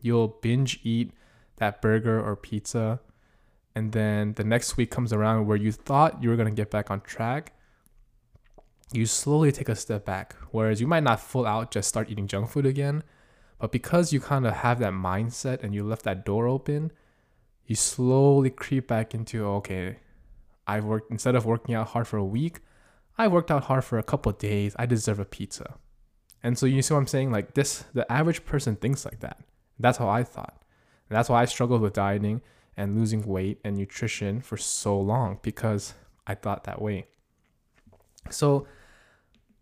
you'll 0.00 0.28
binge 0.28 0.80
eat 0.82 1.12
that 1.56 1.80
burger 1.80 2.20
or 2.20 2.36
pizza 2.36 3.00
and 3.74 3.92
then 3.92 4.32
the 4.34 4.44
next 4.44 4.78
week 4.78 4.90
comes 4.90 5.12
around 5.12 5.46
where 5.46 5.56
you 5.56 5.70
thought 5.70 6.22
you 6.22 6.30
were 6.30 6.36
going 6.36 6.48
to 6.48 6.54
get 6.54 6.70
back 6.70 6.90
on 6.90 7.00
track 7.02 7.52
you 8.92 9.04
slowly 9.04 9.52
take 9.52 9.68
a 9.68 9.74
step 9.74 10.04
back 10.04 10.34
whereas 10.50 10.80
you 10.80 10.86
might 10.86 11.02
not 11.02 11.20
full 11.20 11.46
out 11.46 11.70
just 11.70 11.88
start 11.88 12.10
eating 12.10 12.26
junk 12.26 12.48
food 12.48 12.66
again 12.66 13.02
but 13.58 13.72
because 13.72 14.12
you 14.12 14.20
kind 14.20 14.46
of 14.46 14.54
have 14.54 14.78
that 14.78 14.92
mindset 14.92 15.62
and 15.62 15.74
you 15.74 15.84
left 15.84 16.04
that 16.04 16.24
door 16.24 16.46
open 16.46 16.90
you 17.66 17.74
slowly 17.74 18.50
creep 18.50 18.86
back 18.86 19.14
into 19.14 19.44
okay 19.44 19.96
i've 20.66 20.84
worked 20.84 21.10
instead 21.10 21.34
of 21.34 21.44
working 21.44 21.74
out 21.74 21.88
hard 21.88 22.06
for 22.06 22.16
a 22.16 22.24
week 22.24 22.60
i 23.18 23.26
worked 23.26 23.50
out 23.50 23.64
hard 23.64 23.84
for 23.84 23.98
a 23.98 24.02
couple 24.02 24.30
days. 24.32 24.76
I 24.78 24.84
deserve 24.84 25.18
a 25.18 25.24
pizza. 25.24 25.76
And 26.42 26.58
so 26.58 26.66
you 26.66 26.82
see 26.82 26.94
what 26.94 27.00
i'm 27.00 27.06
saying? 27.06 27.32
Like 27.32 27.54
this 27.54 27.84
the 27.94 28.10
average 28.12 28.44
person 28.44 28.76
thinks 28.76 29.04
like 29.04 29.20
that. 29.20 29.40
That's 29.78 29.98
how 29.98 30.08
i 30.08 30.22
thought. 30.22 30.62
And 31.08 31.16
that's 31.16 31.28
why 31.28 31.42
i 31.42 31.44
struggled 31.44 31.80
with 31.80 31.94
dieting 31.94 32.42
and 32.76 32.96
losing 32.96 33.22
weight 33.26 33.58
and 33.64 33.76
nutrition 33.76 34.40
for 34.40 34.56
so 34.56 35.00
long 35.00 35.38
because 35.42 35.94
I 36.26 36.34
thought 36.34 36.64
that 36.64 36.82
way. 36.82 37.06
So 38.30 38.66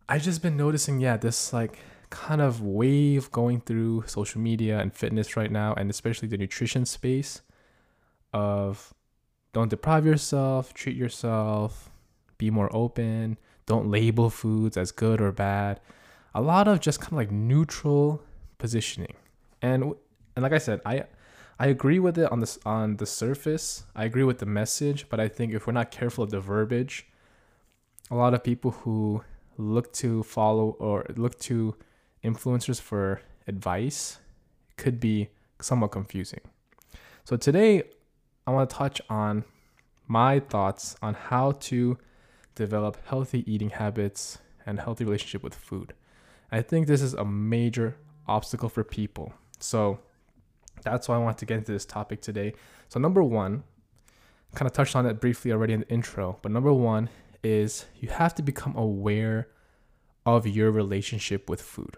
I've 0.08 0.22
just 0.22 0.42
been 0.42 0.56
noticing, 0.56 1.00
yeah, 1.00 1.16
this 1.16 1.52
like 1.52 1.78
kind 2.10 2.40
of 2.40 2.60
wave 2.60 3.30
going 3.30 3.60
through 3.60 4.04
social 4.06 4.40
media 4.40 4.78
and 4.78 4.92
fitness 4.92 5.36
right 5.36 5.50
now, 5.50 5.74
and 5.74 5.90
especially 5.90 6.28
the 6.28 6.38
nutrition 6.38 6.84
space 6.86 7.42
of 8.32 8.92
don't 9.54 9.68
deprive 9.68 10.04
yourself, 10.04 10.74
treat 10.74 10.96
yourself, 10.96 11.88
be 12.36 12.50
more 12.50 12.68
open, 12.76 13.38
don't 13.66 13.88
label 13.88 14.28
foods 14.28 14.76
as 14.76 14.90
good 14.90 15.20
or 15.20 15.32
bad. 15.32 15.80
A 16.34 16.42
lot 16.42 16.66
of 16.66 16.80
just 16.80 17.00
kind 17.00 17.12
of 17.12 17.18
like 17.18 17.30
neutral 17.30 18.20
positioning. 18.58 19.14
And 19.62 19.94
and 20.34 20.42
like 20.42 20.52
I 20.52 20.58
said, 20.58 20.80
I 20.84 21.04
I 21.58 21.68
agree 21.68 22.00
with 22.00 22.18
it 22.18 22.30
on 22.32 22.40
this 22.40 22.58
on 22.66 22.96
the 22.96 23.06
surface. 23.06 23.84
I 23.94 24.04
agree 24.04 24.24
with 24.24 24.40
the 24.40 24.46
message, 24.46 25.08
but 25.08 25.20
I 25.20 25.28
think 25.28 25.54
if 25.54 25.66
we're 25.66 25.72
not 25.72 25.92
careful 25.92 26.24
of 26.24 26.30
the 26.30 26.40
verbiage, 26.40 27.06
a 28.10 28.16
lot 28.16 28.34
of 28.34 28.42
people 28.42 28.72
who 28.72 29.22
look 29.56 29.92
to 29.94 30.24
follow 30.24 30.76
or 30.80 31.06
look 31.16 31.38
to 31.38 31.76
influencers 32.24 32.80
for 32.80 33.22
advice 33.46 34.18
could 34.76 34.98
be 34.98 35.28
somewhat 35.60 35.92
confusing. 35.92 36.40
So 37.22 37.36
today 37.36 37.84
I 38.46 38.50
want 38.50 38.68
to 38.68 38.76
touch 38.76 39.00
on 39.08 39.44
my 40.06 40.38
thoughts 40.38 40.96
on 41.00 41.14
how 41.14 41.52
to 41.52 41.98
develop 42.54 42.98
healthy 43.06 43.50
eating 43.50 43.70
habits 43.70 44.38
and 44.66 44.78
healthy 44.78 45.04
relationship 45.04 45.42
with 45.42 45.54
food. 45.54 45.94
I 46.52 46.62
think 46.62 46.86
this 46.86 47.02
is 47.02 47.14
a 47.14 47.24
major 47.24 47.96
obstacle 48.26 48.68
for 48.68 48.84
people. 48.84 49.32
So 49.58 49.98
that's 50.82 51.08
why 51.08 51.16
I 51.16 51.18
want 51.18 51.38
to 51.38 51.46
get 51.46 51.58
into 51.58 51.72
this 51.72 51.84
topic 51.84 52.20
today. 52.20 52.54
So 52.88 53.00
number 53.00 53.22
1, 53.22 53.62
kind 54.54 54.66
of 54.66 54.72
touched 54.72 54.94
on 54.94 55.06
it 55.06 55.20
briefly 55.20 55.50
already 55.50 55.72
in 55.72 55.80
the 55.80 55.88
intro, 55.88 56.38
but 56.42 56.52
number 56.52 56.72
1 56.72 57.08
is 57.42 57.86
you 57.98 58.08
have 58.08 58.34
to 58.36 58.42
become 58.42 58.76
aware 58.76 59.48
of 60.26 60.46
your 60.46 60.70
relationship 60.70 61.50
with 61.50 61.60
food 61.60 61.96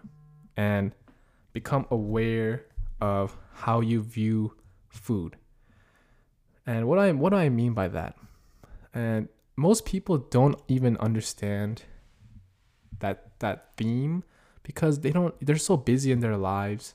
and 0.55 0.93
become 1.53 1.85
aware 1.91 2.65
of 2.99 3.37
how 3.53 3.79
you 3.79 4.01
view 4.01 4.53
food. 4.89 5.35
And 6.67 6.85
what 6.87 6.99
I 6.99 7.11
what 7.13 7.29
do 7.29 7.37
I 7.37 7.47
mean 7.47 7.73
by 7.73 7.87
that? 7.87 8.15
And 8.93 9.29
most 9.55 9.85
people 9.85 10.17
don't 10.17 10.61
even 10.67 10.97
understand 10.97 11.83
that 12.99 13.31
that 13.39 13.71
theme 13.77 14.23
because 14.63 14.99
they 14.99 15.11
don't 15.11 15.33
they're 15.39 15.57
so 15.57 15.77
busy 15.77 16.11
in 16.11 16.19
their 16.19 16.35
lives. 16.35 16.93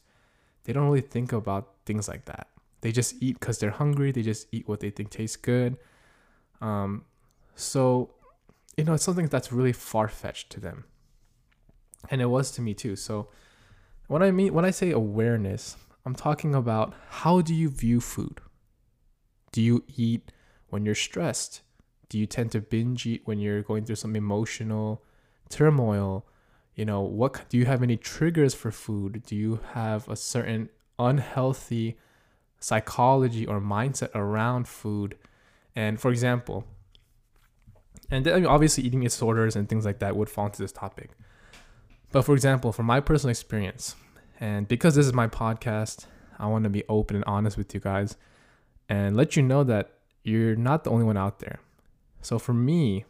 They 0.64 0.74
don't 0.74 0.84
really 0.84 1.00
think 1.00 1.32
about 1.32 1.70
things 1.86 2.06
like 2.06 2.26
that. 2.26 2.48
They 2.82 2.92
just 2.92 3.14
eat 3.20 3.40
cuz 3.40 3.58
they're 3.58 3.70
hungry, 3.70 4.12
they 4.12 4.22
just 4.22 4.46
eat 4.52 4.68
what 4.68 4.80
they 4.80 4.90
think 4.90 5.08
tastes 5.08 5.36
good. 5.36 5.78
Um 6.60 7.06
so 7.56 8.10
you 8.76 8.84
know, 8.84 8.94
it's 8.94 9.04
something 9.04 9.26
that's 9.26 9.52
really 9.52 9.72
far-fetched 9.72 10.50
to 10.50 10.60
them. 10.60 10.84
And 12.10 12.20
it 12.20 12.26
was 12.26 12.50
to 12.52 12.62
me 12.62 12.74
too. 12.74 12.96
So 12.96 13.28
what 14.06 14.22
I 14.22 14.30
mean 14.30 14.52
when 14.52 14.66
I 14.66 14.70
say 14.70 14.90
awareness, 14.90 15.76
I'm 16.04 16.14
talking 16.14 16.54
about 16.54 16.92
how 17.22 17.40
do 17.40 17.54
you 17.54 17.70
view 17.70 18.00
food? 18.00 18.40
Do 19.52 19.60
you 19.60 19.84
eat 19.96 20.32
when 20.68 20.84
you're 20.84 20.94
stressed? 20.94 21.60
Do 22.08 22.18
you 22.18 22.26
tend 22.26 22.52
to 22.52 22.60
binge 22.60 23.06
eat 23.06 23.22
when 23.24 23.38
you're 23.38 23.62
going 23.62 23.84
through 23.84 23.96
some 23.96 24.16
emotional 24.16 25.02
turmoil? 25.48 26.26
You 26.74 26.86
know, 26.86 27.02
what 27.02 27.48
do 27.50 27.58
you 27.58 27.66
have 27.66 27.82
any 27.82 27.96
triggers 27.98 28.54
for 28.54 28.70
food? 28.70 29.22
Do 29.26 29.36
you 29.36 29.60
have 29.74 30.08
a 30.08 30.16
certain 30.16 30.70
unhealthy 30.98 31.98
psychology 32.58 33.46
or 33.46 33.60
mindset 33.60 34.10
around 34.14 34.68
food? 34.68 35.16
And 35.76 36.00
for 36.00 36.10
example, 36.10 36.64
and 38.10 38.24
then 38.24 38.46
obviously 38.46 38.84
eating 38.84 39.00
disorders 39.00 39.56
and 39.56 39.68
things 39.68 39.84
like 39.84 39.98
that 40.00 40.16
would 40.16 40.28
fall 40.30 40.46
into 40.46 40.62
this 40.62 40.72
topic. 40.72 41.10
But 42.10 42.22
for 42.22 42.34
example, 42.34 42.72
from 42.72 42.86
my 42.86 43.00
personal 43.00 43.30
experience, 43.30 43.96
and 44.40 44.68
because 44.68 44.94
this 44.94 45.06
is 45.06 45.12
my 45.12 45.28
podcast, 45.28 46.06
I 46.38 46.46
want 46.46 46.64
to 46.64 46.70
be 46.70 46.84
open 46.88 47.16
and 47.16 47.24
honest 47.26 47.56
with 47.56 47.72
you 47.72 47.80
guys 47.80 48.16
and 48.92 49.16
let 49.16 49.36
you 49.36 49.42
know 49.42 49.64
that 49.64 49.94
you're 50.22 50.54
not 50.54 50.84
the 50.84 50.90
only 50.90 51.06
one 51.06 51.16
out 51.16 51.38
there. 51.38 51.60
So 52.20 52.38
for 52.38 52.52
me, 52.52 53.06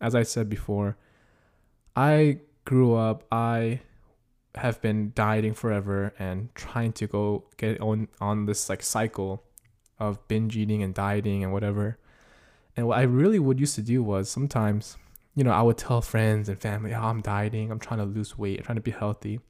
as 0.00 0.14
I 0.14 0.22
said 0.22 0.48
before, 0.48 0.96
I 1.94 2.38
grew 2.64 2.94
up, 2.94 3.24
I 3.30 3.80
have 4.54 4.80
been 4.80 5.12
dieting 5.14 5.52
forever 5.52 6.14
and 6.18 6.54
trying 6.54 6.92
to 6.94 7.06
go 7.06 7.44
get 7.58 7.78
on 7.82 8.08
on 8.18 8.46
this 8.46 8.70
like 8.70 8.82
cycle 8.82 9.44
of 9.98 10.26
binge 10.26 10.56
eating 10.56 10.82
and 10.82 10.94
dieting 10.94 11.44
and 11.44 11.52
whatever. 11.52 11.98
And 12.74 12.86
what 12.86 12.96
I 12.96 13.02
really 13.02 13.38
would 13.38 13.60
used 13.60 13.74
to 13.74 13.82
do 13.82 14.02
was 14.02 14.30
sometimes, 14.30 14.96
you 15.34 15.44
know, 15.44 15.52
I 15.52 15.60
would 15.60 15.76
tell 15.76 16.00
friends 16.00 16.48
and 16.48 16.58
family, 16.58 16.94
oh, 16.94 17.02
I'm 17.02 17.20
dieting, 17.20 17.70
I'm 17.70 17.78
trying 17.78 18.00
to 18.00 18.06
lose 18.06 18.38
weight, 18.38 18.60
I'm 18.60 18.64
trying 18.64 18.76
to 18.76 18.88
be 18.90 18.90
healthy. 18.90 19.40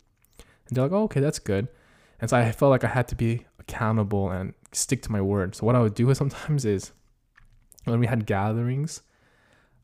And 0.66 0.76
they're 0.76 0.82
like, 0.82 0.92
oh, 0.92 1.04
okay, 1.04 1.20
that's 1.20 1.38
good. 1.38 1.68
And 2.20 2.28
so 2.28 2.36
I 2.36 2.50
felt 2.50 2.70
like 2.70 2.82
I 2.82 2.88
had 2.88 3.06
to 3.08 3.14
be 3.14 3.46
accountable 3.60 4.30
and 4.30 4.52
stick 4.76 5.02
to 5.02 5.12
my 5.12 5.20
word. 5.20 5.54
So 5.54 5.66
what 5.66 5.76
I 5.76 5.80
would 5.80 5.94
do 5.94 6.12
sometimes 6.14 6.64
is 6.64 6.92
when 7.84 8.00
we 8.00 8.06
had 8.06 8.26
gatherings, 8.26 9.02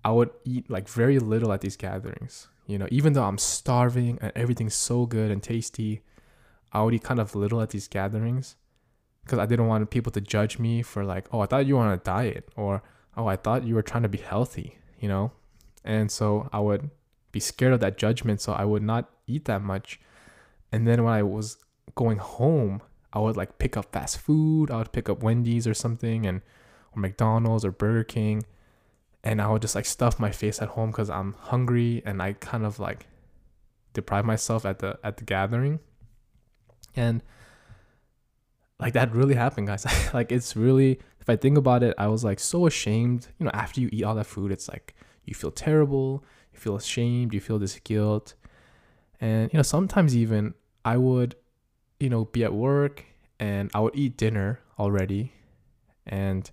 I 0.05 0.11
would 0.11 0.31
eat 0.45 0.71
like 0.71 0.89
very 0.89 1.19
little 1.19 1.53
at 1.53 1.61
these 1.61 1.77
gatherings. 1.77 2.49
You 2.67 2.79
know, 2.79 2.89
even 2.91 3.13
though 3.13 3.25
I'm 3.25 3.39
starving 3.39 4.19
and 4.21 4.33
everything's 4.35 4.75
so 4.75 5.07
good 5.07 5.31
and 5.31 5.43
tasty, 5.43 6.03
I 6.73 6.83
would 6.83 6.95
eat 6.95 7.03
kind 7.03 7.21
of 7.21 7.35
little 7.35 7.61
at 7.61 7.71
these 7.71 7.89
gatherings 7.89 8.57
because 9.25 9.39
I 9.39 9.47
didn't 9.47 9.67
want 9.67 9.89
people 9.91 10.13
to 10.13 10.21
judge 10.21 10.59
me 10.59 10.83
for 10.83 11.05
like, 11.05 11.27
oh, 11.33 11.41
I 11.41 11.47
thought 11.47 11.67
you 11.67 11.77
were 11.77 11.83
on 11.83 11.93
a 11.93 11.99
diet 11.99 12.49
or 12.57 12.83
oh, 13.17 13.27
I 13.27 13.37
thought 13.37 13.65
you 13.65 13.75
were 13.75 13.83
trying 13.83 14.05
to 14.05 14.09
be 14.09 14.19
healthy, 14.19 14.79
you 14.99 15.09
know? 15.09 15.33
And 15.85 16.11
so 16.11 16.49
I 16.53 16.61
would 16.61 16.91
be 17.31 17.41
scared 17.41 17.73
of 17.73 17.81
that 17.81 17.99
judgment, 17.99 18.41
so 18.41 18.53
I 18.53 18.65
would 18.65 18.83
not 18.83 19.11
eat 19.27 19.45
that 19.47 19.63
much 19.63 20.01
and 20.73 20.89
then 20.89 21.05
when 21.05 21.13
I 21.13 21.23
was 21.23 21.59
going 21.95 22.17
home, 22.17 22.81
I 23.13 23.19
would 23.19 23.37
like 23.37 23.59
pick 23.59 23.77
up 23.77 23.93
fast 23.93 24.19
food. 24.19 24.71
I 24.71 24.79
would 24.79 24.93
pick 24.93 25.09
up 25.09 25.23
Wendy's 25.23 25.67
or 25.67 25.75
something 25.75 26.27
and 26.27 26.41
or 26.95 27.01
McDonald's 27.01 27.65
or 27.65 27.73
Burger 27.73 28.05
King. 28.05 28.45
And 29.25 29.41
I 29.41 29.49
would 29.49 29.63
just 29.63 29.75
like 29.75 29.85
stuff 29.85 30.19
my 30.19 30.31
face 30.31 30.61
at 30.61 30.71
home 30.71 30.91
because 30.91 31.11
I'm 31.11 31.35
hungry 31.35 32.03
and 32.05 32.21
I 32.23 32.33
kind 32.35 32.65
of 32.65 32.79
like 32.79 33.07
deprive 33.93 34.25
myself 34.25 34.65
at 34.65 34.79
the 34.81 34.99
at 35.05 35.19
the 35.19 35.25
gathering. 35.25 35.81
And 36.97 37.23
like 38.81 38.95
that 38.95 39.15
really 39.15 39.35
happened, 39.35 39.69
guys. 39.69 39.87
like 40.15 40.33
it's 40.33 40.57
really 40.57 40.99
if 41.21 41.31
I 41.31 41.37
think 41.37 41.57
about 41.57 41.83
it, 41.85 41.95
I 41.99 42.09
was 42.09 42.25
like 42.25 42.41
so 42.41 42.67
ashamed. 42.67 43.29
You 43.39 43.45
know, 43.45 43.53
after 43.55 43.81
you 43.81 43.89
eat 43.93 44.03
all 44.03 44.17
that 44.17 44.27
food, 44.27 44.51
it's 44.51 44.69
like 44.69 44.95
you 45.25 45.35
feel 45.35 45.53
terrible, 45.53 46.25
you 46.53 46.59
feel 46.59 46.77
ashamed, 46.77 47.33
you 47.33 47.41
feel 47.41 47.59
this 47.59 47.79
guilt. 47.79 48.35
And 49.21 49.53
you 49.53 49.57
know, 49.57 49.63
sometimes 49.63 50.17
even 50.17 50.55
I 50.85 50.97
would, 50.97 51.37
you 52.03 52.11
know, 52.11 52.25
be 52.25 52.43
at 52.43 52.53
work 52.53 53.05
and 53.39 53.71
I 53.73 53.79
would 53.79 53.95
eat 53.95 54.17
dinner 54.17 54.59
already. 54.77 55.33
And, 56.05 56.51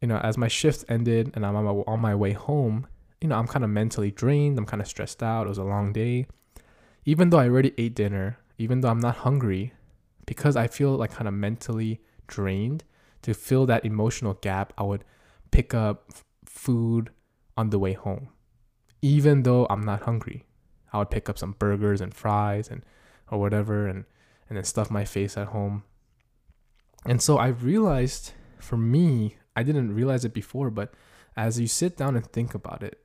you 0.00 0.06
know, 0.06 0.18
as 0.18 0.38
my 0.38 0.46
shift 0.46 0.84
ended 0.88 1.32
and 1.34 1.44
I'm 1.44 1.56
on 1.56 1.64
my, 1.64 1.70
on 1.70 2.00
my 2.00 2.14
way 2.14 2.32
home, 2.32 2.86
you 3.20 3.26
know, 3.26 3.36
I'm 3.36 3.48
kind 3.48 3.64
of 3.64 3.70
mentally 3.70 4.12
drained. 4.12 4.56
I'm 4.56 4.66
kind 4.66 4.80
of 4.80 4.86
stressed 4.86 5.20
out. 5.20 5.46
It 5.46 5.48
was 5.48 5.58
a 5.58 5.64
long 5.64 5.92
day. 5.92 6.26
Even 7.04 7.30
though 7.30 7.38
I 7.38 7.48
already 7.48 7.74
ate 7.76 7.96
dinner, 7.96 8.38
even 8.56 8.82
though 8.82 8.88
I'm 8.88 9.00
not 9.00 9.16
hungry, 9.16 9.72
because 10.26 10.54
I 10.54 10.68
feel 10.68 10.92
like 10.92 11.10
kind 11.10 11.26
of 11.26 11.34
mentally 11.34 12.00
drained, 12.28 12.84
to 13.22 13.34
fill 13.34 13.66
that 13.66 13.84
emotional 13.84 14.34
gap, 14.34 14.72
I 14.78 14.84
would 14.84 15.02
pick 15.50 15.74
up 15.74 16.12
food 16.44 17.10
on 17.56 17.70
the 17.70 17.80
way 17.80 17.94
home, 17.94 18.28
even 19.02 19.42
though 19.42 19.66
I'm 19.68 19.82
not 19.82 20.02
hungry. 20.02 20.44
I 20.92 20.98
would 20.98 21.10
pick 21.10 21.28
up 21.28 21.36
some 21.36 21.56
burgers 21.58 22.00
and 22.00 22.14
fries 22.14 22.68
and 22.68 22.84
or 23.30 23.38
whatever 23.38 23.86
and 23.86 24.04
and 24.48 24.56
then 24.56 24.64
stuff 24.64 24.90
my 24.90 25.04
face 25.04 25.36
at 25.36 25.48
home. 25.48 25.84
And 27.04 27.20
so 27.20 27.36
I 27.38 27.48
realized 27.48 28.32
for 28.58 28.76
me, 28.76 29.36
I 29.54 29.62
didn't 29.62 29.94
realize 29.94 30.24
it 30.24 30.32
before, 30.34 30.70
but 30.70 30.92
as 31.36 31.60
you 31.60 31.66
sit 31.66 31.96
down 31.96 32.16
and 32.16 32.26
think 32.26 32.54
about 32.54 32.82
it, 32.82 33.00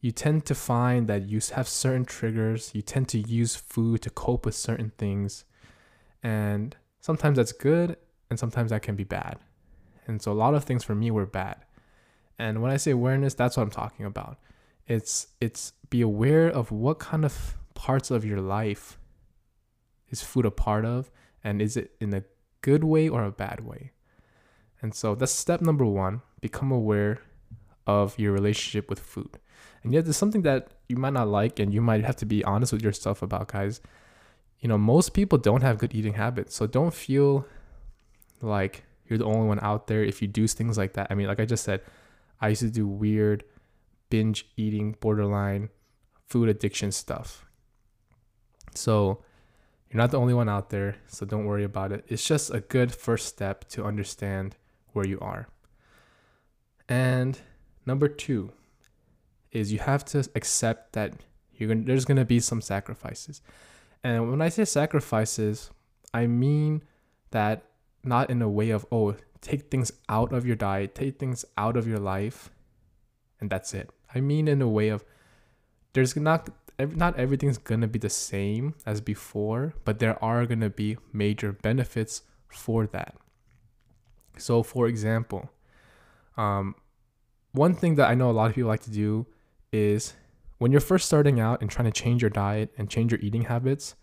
you 0.00 0.12
tend 0.12 0.46
to 0.46 0.54
find 0.54 1.08
that 1.08 1.28
you 1.28 1.40
have 1.54 1.68
certain 1.68 2.04
triggers, 2.04 2.70
you 2.74 2.82
tend 2.82 3.08
to 3.08 3.18
use 3.18 3.56
food 3.56 4.02
to 4.02 4.10
cope 4.10 4.46
with 4.46 4.54
certain 4.54 4.92
things. 4.98 5.44
And 6.22 6.76
sometimes 7.00 7.36
that's 7.36 7.52
good 7.52 7.96
and 8.30 8.38
sometimes 8.38 8.70
that 8.70 8.82
can 8.82 8.96
be 8.96 9.04
bad. 9.04 9.38
And 10.06 10.22
so 10.22 10.30
a 10.30 10.34
lot 10.34 10.54
of 10.54 10.64
things 10.64 10.84
for 10.84 10.94
me 10.94 11.10
were 11.10 11.26
bad. 11.26 11.64
And 12.38 12.62
when 12.62 12.70
I 12.70 12.76
say 12.76 12.92
awareness, 12.92 13.34
that's 13.34 13.56
what 13.56 13.64
I'm 13.64 13.70
talking 13.70 14.06
about. 14.06 14.38
It's 14.86 15.28
it's 15.40 15.72
be 15.90 16.00
aware 16.00 16.48
of 16.48 16.70
what 16.70 16.98
kind 16.98 17.24
of 17.24 17.56
parts 17.74 18.10
of 18.10 18.24
your 18.24 18.40
life 18.40 18.98
is 20.10 20.22
food 20.22 20.46
a 20.46 20.50
part 20.50 20.84
of 20.84 21.10
and 21.42 21.60
is 21.60 21.76
it 21.76 21.92
in 22.00 22.12
a 22.14 22.24
good 22.60 22.84
way 22.84 23.08
or 23.08 23.24
a 23.24 23.30
bad 23.30 23.60
way. 23.60 23.92
And 24.82 24.94
so 24.94 25.14
that's 25.14 25.32
step 25.32 25.60
number 25.60 25.84
1, 25.84 26.20
become 26.40 26.70
aware 26.70 27.20
of 27.86 28.18
your 28.18 28.32
relationship 28.32 28.90
with 28.90 29.00
food. 29.00 29.38
And 29.82 29.92
yet 29.92 30.04
there's 30.04 30.16
something 30.16 30.42
that 30.42 30.68
you 30.88 30.96
might 30.96 31.12
not 31.12 31.28
like 31.28 31.58
and 31.58 31.72
you 31.72 31.80
might 31.80 32.04
have 32.04 32.16
to 32.16 32.26
be 32.26 32.44
honest 32.44 32.72
with 32.72 32.82
yourself 32.82 33.22
about 33.22 33.48
guys. 33.48 33.80
You 34.60 34.68
know, 34.68 34.78
most 34.78 35.14
people 35.14 35.38
don't 35.38 35.62
have 35.62 35.78
good 35.78 35.94
eating 35.94 36.14
habits. 36.14 36.56
So 36.56 36.66
don't 36.66 36.92
feel 36.92 37.46
like 38.42 38.84
you're 39.06 39.18
the 39.18 39.24
only 39.24 39.46
one 39.46 39.60
out 39.60 39.86
there 39.86 40.02
if 40.02 40.20
you 40.20 40.28
do 40.28 40.46
things 40.46 40.76
like 40.76 40.94
that. 40.94 41.06
I 41.10 41.14
mean, 41.14 41.28
like 41.28 41.40
I 41.40 41.44
just 41.44 41.64
said, 41.64 41.82
I 42.40 42.48
used 42.48 42.62
to 42.62 42.70
do 42.70 42.86
weird 42.86 43.44
binge 44.10 44.46
eating, 44.56 44.96
borderline 45.00 45.70
food 46.26 46.48
addiction 46.48 46.92
stuff. 46.92 47.46
So 48.74 49.22
you're 49.96 50.02
not 50.02 50.10
the 50.10 50.20
only 50.20 50.34
one 50.34 50.46
out 50.46 50.68
there, 50.68 50.96
so 51.06 51.24
don't 51.24 51.46
worry 51.46 51.64
about 51.64 51.90
it. 51.90 52.04
It's 52.06 52.22
just 52.22 52.52
a 52.52 52.60
good 52.60 52.94
first 52.94 53.28
step 53.28 53.66
to 53.70 53.82
understand 53.82 54.54
where 54.92 55.06
you 55.06 55.18
are. 55.20 55.48
And 56.86 57.40
number 57.86 58.06
two 58.06 58.52
is 59.52 59.72
you 59.72 59.78
have 59.78 60.04
to 60.12 60.28
accept 60.34 60.92
that 60.92 61.14
you're 61.54 61.70
gonna, 61.70 61.80
there's 61.80 62.04
going 62.04 62.18
to 62.18 62.26
be 62.26 62.40
some 62.40 62.60
sacrifices. 62.60 63.40
And 64.04 64.30
when 64.30 64.42
I 64.42 64.50
say 64.50 64.66
sacrifices, 64.66 65.70
I 66.12 66.26
mean 66.26 66.82
that 67.30 67.62
not 68.04 68.28
in 68.28 68.42
a 68.42 68.50
way 68.50 68.68
of, 68.68 68.84
oh, 68.92 69.16
take 69.40 69.70
things 69.70 69.90
out 70.10 70.30
of 70.30 70.46
your 70.46 70.56
diet, 70.56 70.94
take 70.94 71.18
things 71.18 71.46
out 71.56 71.74
of 71.74 71.88
your 71.88 72.00
life, 72.00 72.50
and 73.40 73.48
that's 73.48 73.72
it. 73.72 73.88
I 74.14 74.20
mean 74.20 74.46
in 74.46 74.60
a 74.60 74.68
way 74.68 74.90
of 74.90 75.06
there's 75.94 76.14
not 76.16 76.50
not 76.78 77.18
everything's 77.18 77.58
gonna 77.58 77.88
be 77.88 77.98
the 77.98 78.10
same 78.10 78.74
as 78.84 79.00
before, 79.00 79.74
but 79.84 79.98
there 79.98 80.22
are 80.22 80.46
gonna 80.46 80.70
be 80.70 80.98
major 81.12 81.52
benefits 81.52 82.22
for 82.48 82.86
that. 82.88 83.14
So, 84.38 84.62
for 84.62 84.86
example, 84.86 85.50
um, 86.36 86.74
one 87.52 87.74
thing 87.74 87.94
that 87.94 88.10
I 88.10 88.14
know 88.14 88.30
a 88.30 88.32
lot 88.32 88.50
of 88.50 88.54
people 88.54 88.68
like 88.68 88.82
to 88.82 88.90
do 88.90 89.26
is 89.72 90.14
when 90.58 90.72
you're 90.72 90.80
first 90.80 91.06
starting 91.06 91.40
out 91.40 91.60
and 91.60 91.70
trying 91.70 91.90
to 91.90 92.02
change 92.02 92.22
your 92.22 92.30
diet 92.30 92.72
and 92.76 92.90
change 92.90 93.12
your 93.12 93.20
eating 93.20 93.42
habits, 93.42 93.94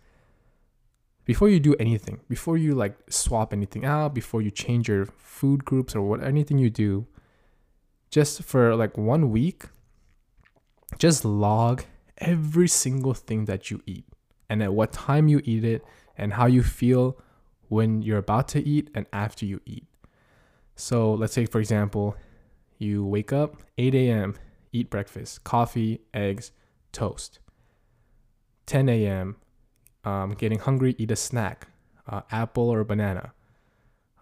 before 1.24 1.48
you 1.48 1.58
do 1.58 1.74
anything, 1.80 2.20
before 2.28 2.58
you 2.58 2.74
like 2.74 2.96
swap 3.08 3.52
anything 3.52 3.84
out, 3.84 4.14
before 4.14 4.42
you 4.42 4.50
change 4.50 4.88
your 4.88 5.06
food 5.06 5.64
groups 5.64 5.94
or 5.94 6.02
what 6.02 6.22
anything 6.22 6.58
you 6.58 6.70
do, 6.70 7.06
just 8.10 8.42
for 8.42 8.76
like 8.76 8.98
one 8.98 9.30
week, 9.30 9.64
just 10.98 11.24
log 11.24 11.84
every 12.18 12.68
single 12.68 13.14
thing 13.14 13.44
that 13.46 13.70
you 13.70 13.82
eat 13.86 14.04
and 14.48 14.62
at 14.62 14.72
what 14.72 14.92
time 14.92 15.28
you 15.28 15.40
eat 15.44 15.64
it 15.64 15.84
and 16.16 16.34
how 16.34 16.46
you 16.46 16.62
feel 16.62 17.18
when 17.68 18.02
you're 18.02 18.18
about 18.18 18.48
to 18.48 18.66
eat 18.66 18.90
and 18.94 19.06
after 19.12 19.44
you 19.44 19.60
eat. 19.66 19.84
So 20.76 21.14
let's 21.14 21.32
say, 21.32 21.46
for 21.46 21.60
example, 21.60 22.16
you 22.78 23.04
wake 23.04 23.32
up 23.32 23.62
8 23.78 23.94
a.m., 23.94 24.34
eat 24.72 24.90
breakfast, 24.90 25.44
coffee, 25.44 26.00
eggs, 26.12 26.50
toast. 26.92 27.38
10 28.66 28.88
a.m., 28.88 29.36
um, 30.04 30.34
getting 30.34 30.58
hungry, 30.58 30.94
eat 30.98 31.10
a 31.10 31.16
snack, 31.16 31.68
uh, 32.08 32.22
apple 32.30 32.68
or 32.68 32.84
banana. 32.84 33.32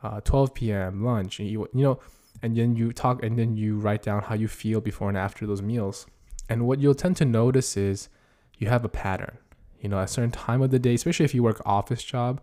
Uh, 0.02 0.20
12 0.20 0.54
p.m., 0.54 1.04
lunch, 1.04 1.38
you, 1.38 1.68
you 1.72 1.82
know, 1.82 2.00
and 2.42 2.56
then 2.56 2.74
you 2.76 2.92
talk 2.92 3.22
and 3.22 3.38
then 3.38 3.56
you 3.56 3.78
write 3.78 4.02
down 4.02 4.22
how 4.22 4.34
you 4.34 4.48
feel 4.48 4.80
before 4.80 5.08
and 5.08 5.16
after 5.16 5.46
those 5.46 5.62
meals. 5.62 6.06
And 6.52 6.66
what 6.66 6.80
you'll 6.80 6.94
tend 6.94 7.16
to 7.16 7.24
notice 7.24 7.78
is 7.78 8.10
you 8.58 8.68
have 8.68 8.84
a 8.84 8.88
pattern. 8.88 9.38
You 9.80 9.88
know, 9.88 9.98
at 9.98 10.04
a 10.04 10.06
certain 10.06 10.30
time 10.30 10.60
of 10.60 10.70
the 10.70 10.78
day, 10.78 10.92
especially 10.92 11.24
if 11.24 11.34
you 11.34 11.42
work 11.42 11.62
office 11.64 12.04
job, 12.04 12.42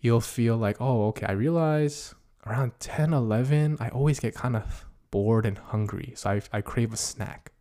you'll 0.00 0.22
feel 0.22 0.56
like, 0.56 0.80
oh, 0.80 1.08
okay, 1.08 1.26
I 1.26 1.32
realize 1.32 2.14
around 2.46 2.72
10, 2.80 3.12
11, 3.12 3.76
I 3.80 3.90
always 3.90 4.18
get 4.18 4.34
kind 4.34 4.56
of 4.56 4.86
bored 5.10 5.44
and 5.44 5.58
hungry. 5.58 6.14
So 6.16 6.30
I, 6.30 6.40
I 6.54 6.62
crave 6.62 6.94
a 6.94 6.96
snack. 6.96 7.52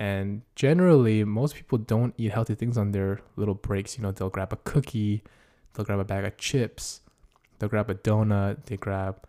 And 0.00 0.40
generally, 0.54 1.22
most 1.22 1.54
people 1.54 1.76
don't 1.76 2.14
eat 2.16 2.32
healthy 2.32 2.54
things 2.54 2.78
on 2.78 2.92
their 2.92 3.20
little 3.36 3.54
breaks. 3.54 3.98
You 3.98 4.04
know, 4.04 4.10
they'll 4.10 4.30
grab 4.30 4.54
a 4.54 4.56
cookie, 4.56 5.22
they'll 5.74 5.84
grab 5.84 5.98
a 5.98 6.04
bag 6.04 6.24
of 6.24 6.38
chips, 6.38 7.02
they'll 7.58 7.68
grab 7.68 7.90
a 7.90 7.94
donut, 7.94 8.64
they 8.64 8.78
grab 8.78 9.22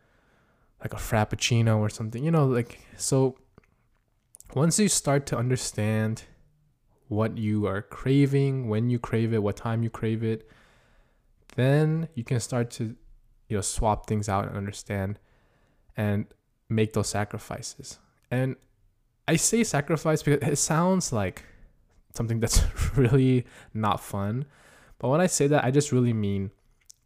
like 0.79 0.93
a 0.93 0.98
frappuccino 0.98 1.79
or 1.79 1.89
something. 1.89 2.24
You 2.24 2.31
know, 2.31 2.46
like, 2.46 2.79
so 2.96 3.36
once 4.54 4.80
you 4.80 4.88
start 4.88 5.25
to 5.27 5.38
understand 5.38 6.24
what 7.08 7.38
you 7.38 7.68
are 7.68 7.82
craving, 7.82 8.68
when 8.68 8.89
you 8.89 9.00
crave 9.00 9.34
it, 9.34 9.44
what 9.44 9.56
time 9.56 9.84
you 9.84 9.89
crave 9.89 10.24
it, 10.24 10.50
then 11.56 12.08
you 12.13 12.24
can 12.24 12.39
start 12.39 12.70
to 12.72 12.96
you 13.48 13.58
know 13.58 13.62
swap 13.62 14.08
things 14.08 14.27
out 14.30 14.48
and 14.48 14.58
understand 14.58 15.20
and 15.96 16.25
make 16.70 16.94
those 16.94 17.10
sacrifices. 17.10 18.00
And 18.30 18.56
I 19.27 19.36
say 19.36 19.63
sacrifice 19.63 20.22
because 20.24 20.48
it 20.48 20.58
sounds 20.58 21.12
like 21.12 21.44
something 22.13 22.39
that's 22.39 22.62
really 22.96 23.46
not 23.74 24.00
fun. 24.00 24.46
But 25.00 25.10
when 25.10 25.22
I 25.22 25.27
say 25.27 25.48
that, 25.48 25.63
I 25.63 25.72
just 25.72 25.92
really 25.92 26.13
mean 26.13 26.51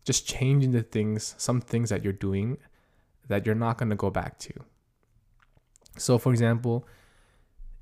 just 0.03 0.27
changing 0.27 0.71
the 0.71 0.83
things, 0.83 1.35
some 1.37 1.61
things 1.61 1.89
that 1.89 2.03
you're 2.03 2.13
doing 2.13 2.57
that 3.27 3.45
you're 3.45 3.55
not 3.55 3.77
going 3.77 3.89
to 3.89 3.95
go 3.95 4.09
back 4.09 4.39
to. 4.39 4.53
So, 5.97 6.17
for 6.17 6.31
example, 6.31 6.87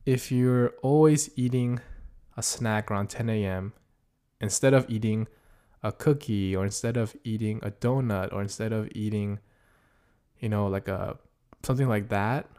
if 0.09 0.31
you're 0.31 0.69
always 0.81 1.29
eating 1.35 1.79
a 2.35 2.41
snack 2.41 2.89
around 2.89 3.09
10 3.09 3.29
a.m., 3.29 3.73
instead 4.41 4.73
of 4.73 4.89
eating 4.89 5.27
a 5.83 5.91
cookie 5.91 6.55
or 6.55 6.65
instead 6.65 6.97
of 6.97 7.15
eating 7.23 7.59
a 7.61 7.71
donut 7.71 8.33
or 8.33 8.41
instead 8.41 8.73
of 8.73 8.89
eating 8.93 9.39
you 10.39 10.49
know 10.49 10.67
like 10.67 10.87
a 10.87 11.17
something 11.63 11.87
like 11.87 12.09
that 12.09 12.49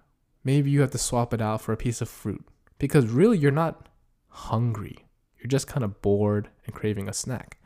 maybe 0.44 0.70
you 0.70 0.80
have 0.80 0.90
to 0.90 0.98
swap 0.98 1.34
it 1.34 1.40
out 1.40 1.60
for 1.60 1.72
a 1.72 1.76
piece 1.76 2.00
of 2.00 2.08
fruit. 2.08 2.44
Because 2.78 3.06
really 3.06 3.38
you're 3.38 3.50
not 3.50 3.88
hungry. 4.28 5.06
You're 5.38 5.48
just 5.48 5.66
kind 5.66 5.84
of 5.84 6.00
bored 6.02 6.48
and 6.64 6.74
craving 6.74 7.08
a 7.08 7.12
snack. 7.12 7.58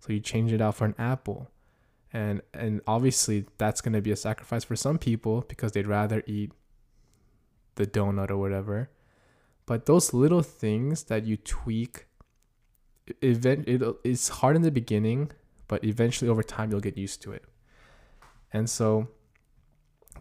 So 0.00 0.12
you 0.12 0.20
change 0.20 0.52
it 0.52 0.60
out 0.60 0.76
for 0.76 0.84
an 0.84 0.94
apple. 0.98 1.50
And 2.12 2.42
and 2.52 2.80
obviously 2.86 3.46
that's 3.58 3.80
going 3.80 3.94
to 3.94 4.00
be 4.00 4.12
a 4.12 4.16
sacrifice 4.16 4.64
for 4.64 4.76
some 4.76 4.98
people 4.98 5.44
because 5.48 5.72
they'd 5.72 5.86
rather 5.86 6.22
eat 6.26 6.52
the 7.74 7.86
donut 7.86 8.30
or 8.30 8.36
whatever 8.36 8.90
but 9.66 9.86
those 9.86 10.12
little 10.12 10.42
things 10.42 11.04
that 11.04 11.24
you 11.24 11.36
tweak 11.36 12.06
event 13.22 13.68
it, 13.68 13.82
it's 14.04 14.28
hard 14.28 14.56
in 14.56 14.62
the 14.62 14.70
beginning, 14.70 15.30
but 15.68 15.84
eventually 15.84 16.30
over 16.30 16.42
time 16.42 16.70
you'll 16.70 16.80
get 16.80 16.96
used 16.96 17.22
to 17.22 17.32
it. 17.32 17.44
And 18.52 18.68
so 18.68 19.08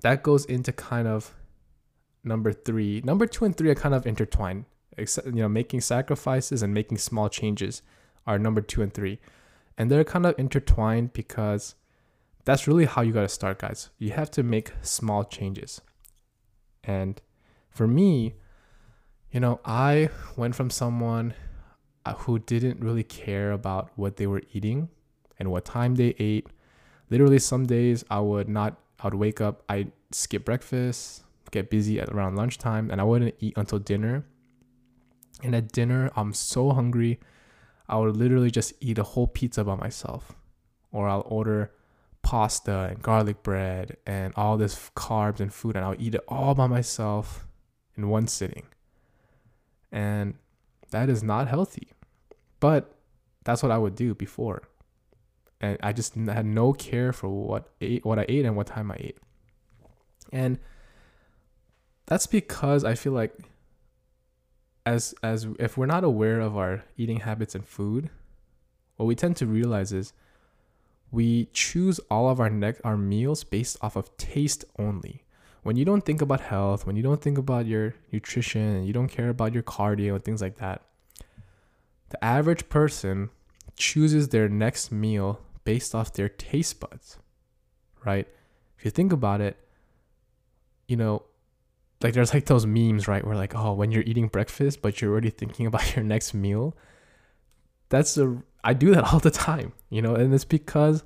that 0.01 0.23
goes 0.23 0.45
into 0.45 0.71
kind 0.71 1.07
of 1.07 1.33
number 2.23 2.51
three. 2.51 3.01
Number 3.03 3.27
two 3.27 3.45
and 3.45 3.55
three 3.55 3.69
are 3.69 3.75
kind 3.75 3.95
of 3.95 4.05
intertwined. 4.05 4.65
Except, 4.95 5.25
you 5.25 5.33
know, 5.33 5.49
making 5.49 5.81
sacrifices 5.81 6.61
and 6.61 6.71
making 6.71 6.99
small 6.99 7.27
changes 7.27 7.81
are 8.27 8.37
number 8.37 8.61
two 8.61 8.81
and 8.81 8.93
three. 8.93 9.19
And 9.75 9.89
they're 9.89 10.03
kind 10.03 10.25
of 10.25 10.35
intertwined 10.37 11.13
because 11.13 11.73
that's 12.45 12.67
really 12.67 12.85
how 12.85 13.01
you 13.01 13.11
got 13.11 13.21
to 13.21 13.29
start, 13.29 13.59
guys. 13.59 13.89
You 13.97 14.11
have 14.11 14.29
to 14.31 14.43
make 14.43 14.71
small 14.81 15.23
changes. 15.23 15.81
And 16.83 17.19
for 17.71 17.87
me, 17.87 18.35
you 19.33 19.39
know, 19.39 19.59
I 19.65 20.09
went 20.37 20.55
from 20.55 20.69
someone 20.69 21.33
uh, 22.05 22.13
who 22.13 22.37
didn't 22.37 22.79
really 22.79 23.03
care 23.03 23.51
about 23.51 23.89
what 23.95 24.17
they 24.17 24.27
were 24.27 24.43
eating 24.53 24.89
and 25.39 25.49
what 25.51 25.65
time 25.65 25.95
they 25.95 26.13
ate. 26.19 26.47
Literally, 27.09 27.39
some 27.39 27.65
days 27.65 28.05
I 28.11 28.19
would 28.19 28.47
not, 28.47 28.77
I 28.99 29.07
would 29.07 29.15
wake 29.15 29.41
up, 29.41 29.63
I'd 29.67 29.91
skip 30.11 30.45
breakfast, 30.45 31.23
get 31.49 31.71
busy 31.71 31.99
at 31.99 32.09
around 32.09 32.35
lunchtime, 32.35 32.91
and 32.91 33.01
I 33.01 33.03
wouldn't 33.03 33.33
eat 33.39 33.55
until 33.57 33.79
dinner. 33.79 34.23
And 35.41 35.55
at 35.55 35.71
dinner, 35.71 36.11
I'm 36.15 36.33
so 36.33 36.69
hungry, 36.69 37.19
I 37.89 37.97
would 37.97 38.15
literally 38.15 38.51
just 38.51 38.73
eat 38.79 38.99
a 38.99 39.03
whole 39.03 39.27
pizza 39.27 39.63
by 39.63 39.75
myself. 39.75 40.33
Or 40.91 41.09
I'll 41.09 41.25
order 41.25 41.71
pasta 42.21 42.87
and 42.91 43.01
garlic 43.01 43.41
bread 43.41 43.97
and 44.05 44.31
all 44.35 44.57
this 44.57 44.91
carbs 44.95 45.39
and 45.39 45.51
food, 45.51 45.75
and 45.75 45.83
I'll 45.83 45.95
eat 45.97 46.13
it 46.13 46.21
all 46.27 46.53
by 46.53 46.67
myself 46.67 47.47
in 47.97 48.09
one 48.09 48.27
sitting. 48.27 48.67
And 49.93 50.33
that 50.91 51.09
is 51.09 51.23
not 51.23 51.47
healthy. 51.47 51.93
But 52.59 52.95
that's 53.45 53.63
what 53.63 53.71
I 53.71 53.77
would 53.77 53.95
do 53.95 54.13
before. 54.13 54.63
And 55.61 55.77
I 55.81 55.93
just 55.93 56.15
had 56.15 56.45
no 56.45 56.73
care 56.73 57.13
for 57.13 57.29
what 57.29 57.69
ate, 57.79 58.05
what 58.05 58.19
I 58.19 58.25
ate 58.27 58.43
and 58.43 58.57
what 58.57 58.67
time 58.67 58.91
I 58.91 58.97
ate. 58.99 59.17
And 60.33 60.59
that's 62.05 62.27
because 62.27 62.83
I 62.83 62.95
feel 62.95 63.13
like 63.13 63.33
as 64.85 65.15
as 65.23 65.47
if 65.59 65.77
we're 65.77 65.85
not 65.85 66.03
aware 66.03 66.41
of 66.41 66.57
our 66.57 66.83
eating 66.97 67.21
habits 67.21 67.55
and 67.55 67.65
food, 67.65 68.09
what 68.97 69.05
we 69.05 69.15
tend 69.15 69.37
to 69.37 69.45
realize 69.45 69.93
is 69.93 70.11
we 71.11 71.45
choose 71.53 71.99
all 72.09 72.29
of 72.29 72.39
our 72.39 72.49
neck 72.49 72.81
our 72.83 72.97
meals 72.97 73.43
based 73.43 73.77
off 73.81 73.95
of 73.95 74.15
taste 74.17 74.65
only. 74.77 75.23
When 75.63 75.77
you 75.77 75.85
don't 75.85 76.05
think 76.05 76.21
about 76.21 76.41
health, 76.41 76.85
when 76.85 76.95
you 76.95 77.03
don't 77.03 77.21
think 77.21 77.37
about 77.37 77.65
your 77.65 77.95
nutrition, 78.11 78.83
you 78.83 78.93
don't 78.93 79.07
care 79.07 79.29
about 79.29 79.53
your 79.53 79.63
cardio 79.63 80.15
and 80.15 80.23
things 80.23 80.41
like 80.41 80.57
that, 80.57 80.81
the 82.09 82.23
average 82.23 82.69
person 82.69 83.29
chooses 83.75 84.29
their 84.29 84.47
next 84.47 84.91
meal 84.91 85.39
based 85.63 85.95
off 85.95 86.13
their 86.13 86.29
taste 86.29 86.79
buds, 86.79 87.17
right? 88.05 88.27
If 88.77 88.85
you 88.85 88.91
think 88.91 89.13
about 89.13 89.41
it, 89.41 89.57
you 90.87 90.97
know, 90.97 91.23
like 92.01 92.13
there's 92.13 92.33
like 92.33 92.45
those 92.45 92.65
memes, 92.65 93.07
right? 93.07 93.25
Where 93.25 93.35
like, 93.35 93.55
oh, 93.55 93.73
when 93.73 93.91
you're 93.91 94.03
eating 94.03 94.27
breakfast, 94.27 94.81
but 94.81 95.01
you're 95.01 95.11
already 95.11 95.29
thinking 95.29 95.65
about 95.65 95.95
your 95.95 96.03
next 96.03 96.33
meal. 96.33 96.75
That's 97.89 98.17
a, 98.17 98.43
I 98.63 98.73
do 98.73 98.93
that 98.93 99.05
all 99.13 99.19
the 99.19 99.31
time, 99.31 99.73
you 99.89 100.01
know, 100.01 100.15
and 100.15 100.33
it's 100.33 100.45
because 100.45 101.03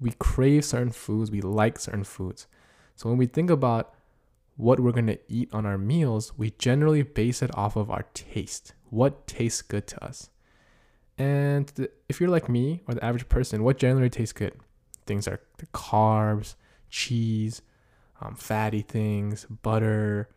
we 0.00 0.10
crave 0.18 0.64
certain 0.64 0.90
foods, 0.90 1.30
we 1.30 1.40
like 1.40 1.78
certain 1.78 2.04
foods. 2.04 2.48
So 2.96 3.08
when 3.08 3.18
we 3.18 3.26
think 3.26 3.50
about 3.50 3.94
what 4.56 4.80
we're 4.80 4.92
going 4.92 5.06
to 5.06 5.18
eat 5.28 5.48
on 5.52 5.66
our 5.66 5.78
meals, 5.78 6.32
we 6.36 6.50
generally 6.58 7.02
base 7.02 7.42
it 7.42 7.56
off 7.56 7.76
of 7.76 7.90
our 7.90 8.04
taste. 8.14 8.74
What 8.90 9.26
tastes 9.26 9.62
good 9.62 9.86
to 9.88 10.04
us? 10.04 10.30
And 11.18 11.88
if 12.08 12.20
you're 12.20 12.30
like 12.30 12.48
me 12.48 12.82
or 12.86 12.94
the 12.94 13.04
average 13.04 13.28
person, 13.28 13.64
what 13.64 13.78
generally 13.78 14.10
tastes 14.10 14.32
good? 14.32 14.54
Things 15.06 15.26
are 15.26 15.40
the 15.58 15.66
carbs, 15.66 16.54
cheese, 16.90 17.62
um, 18.20 18.34
fatty 18.34 18.82
things, 18.82 19.44
butter, 19.46 20.28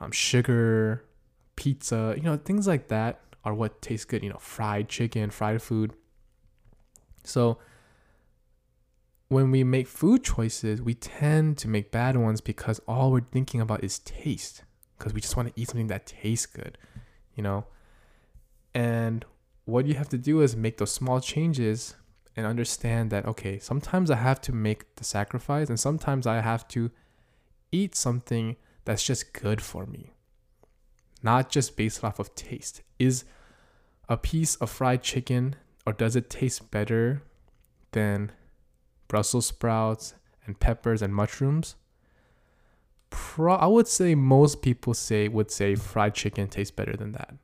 um, 0.00 0.10
sugar, 0.10 1.04
pizza, 1.56 2.14
you 2.16 2.22
know, 2.22 2.36
things 2.36 2.66
like 2.66 2.88
that 2.88 3.20
are 3.44 3.54
what 3.54 3.80
tastes 3.82 4.04
good. 4.04 4.22
You 4.22 4.30
know, 4.30 4.38
fried 4.38 4.88
chicken, 4.88 5.30
fried 5.30 5.62
food. 5.62 5.92
So 7.24 7.58
when 9.30 9.52
we 9.52 9.62
make 9.62 9.86
food 9.86 10.24
choices, 10.24 10.82
we 10.82 10.92
tend 10.92 11.56
to 11.56 11.68
make 11.68 11.92
bad 11.92 12.16
ones 12.16 12.40
because 12.40 12.80
all 12.88 13.12
we're 13.12 13.20
thinking 13.20 13.60
about 13.60 13.82
is 13.82 14.00
taste. 14.00 14.64
because 14.98 15.14
we 15.14 15.20
just 15.20 15.34
want 15.34 15.48
to 15.48 15.58
eat 15.58 15.68
something 15.68 15.86
that 15.86 16.04
tastes 16.04 16.44
good, 16.44 16.76
you 17.34 17.42
know? 17.42 17.64
And 18.74 19.24
what 19.64 19.86
you 19.86 19.94
have 19.94 20.08
to 20.10 20.18
do 20.18 20.42
is 20.42 20.56
make 20.56 20.76
those 20.76 20.92
small 20.92 21.20
changes 21.20 21.94
and 22.36 22.44
understand 22.44 23.10
that, 23.10 23.24
okay, 23.24 23.58
sometimes 23.60 24.10
I 24.10 24.16
have 24.16 24.40
to 24.42 24.52
make 24.52 24.96
the 24.96 25.04
sacrifice 25.04 25.68
and 25.68 25.78
sometimes 25.78 26.26
I 26.26 26.40
have 26.40 26.68
to 26.68 26.90
eat 27.72 27.94
something 27.94 28.56
that's 28.84 29.04
just 29.04 29.32
good 29.32 29.62
for 29.62 29.86
me, 29.86 30.12
not 31.22 31.50
just 31.50 31.76
based 31.76 32.02
off 32.02 32.18
of 32.18 32.34
taste. 32.34 32.82
Is 32.98 33.24
a 34.08 34.16
piece 34.16 34.56
of 34.56 34.68
fried 34.68 35.02
chicken 35.02 35.54
or 35.86 35.92
does 35.92 36.16
it 36.16 36.28
taste 36.28 36.70
better 36.70 37.22
than 37.92 38.32
Brussels 39.10 39.46
sprouts 39.46 40.14
and 40.46 40.60
peppers 40.60 41.02
and 41.02 41.12
mushrooms? 41.12 41.74
Pro- 43.10 43.56
I 43.56 43.66
would 43.66 43.88
say 43.88 44.14
most 44.14 44.62
people 44.62 44.94
say 44.94 45.26
would 45.26 45.50
say 45.50 45.74
fried 45.74 46.14
chicken 46.14 46.46
tastes 46.46 46.70
better 46.70 46.96
than 46.96 47.10
that. 47.12 47.34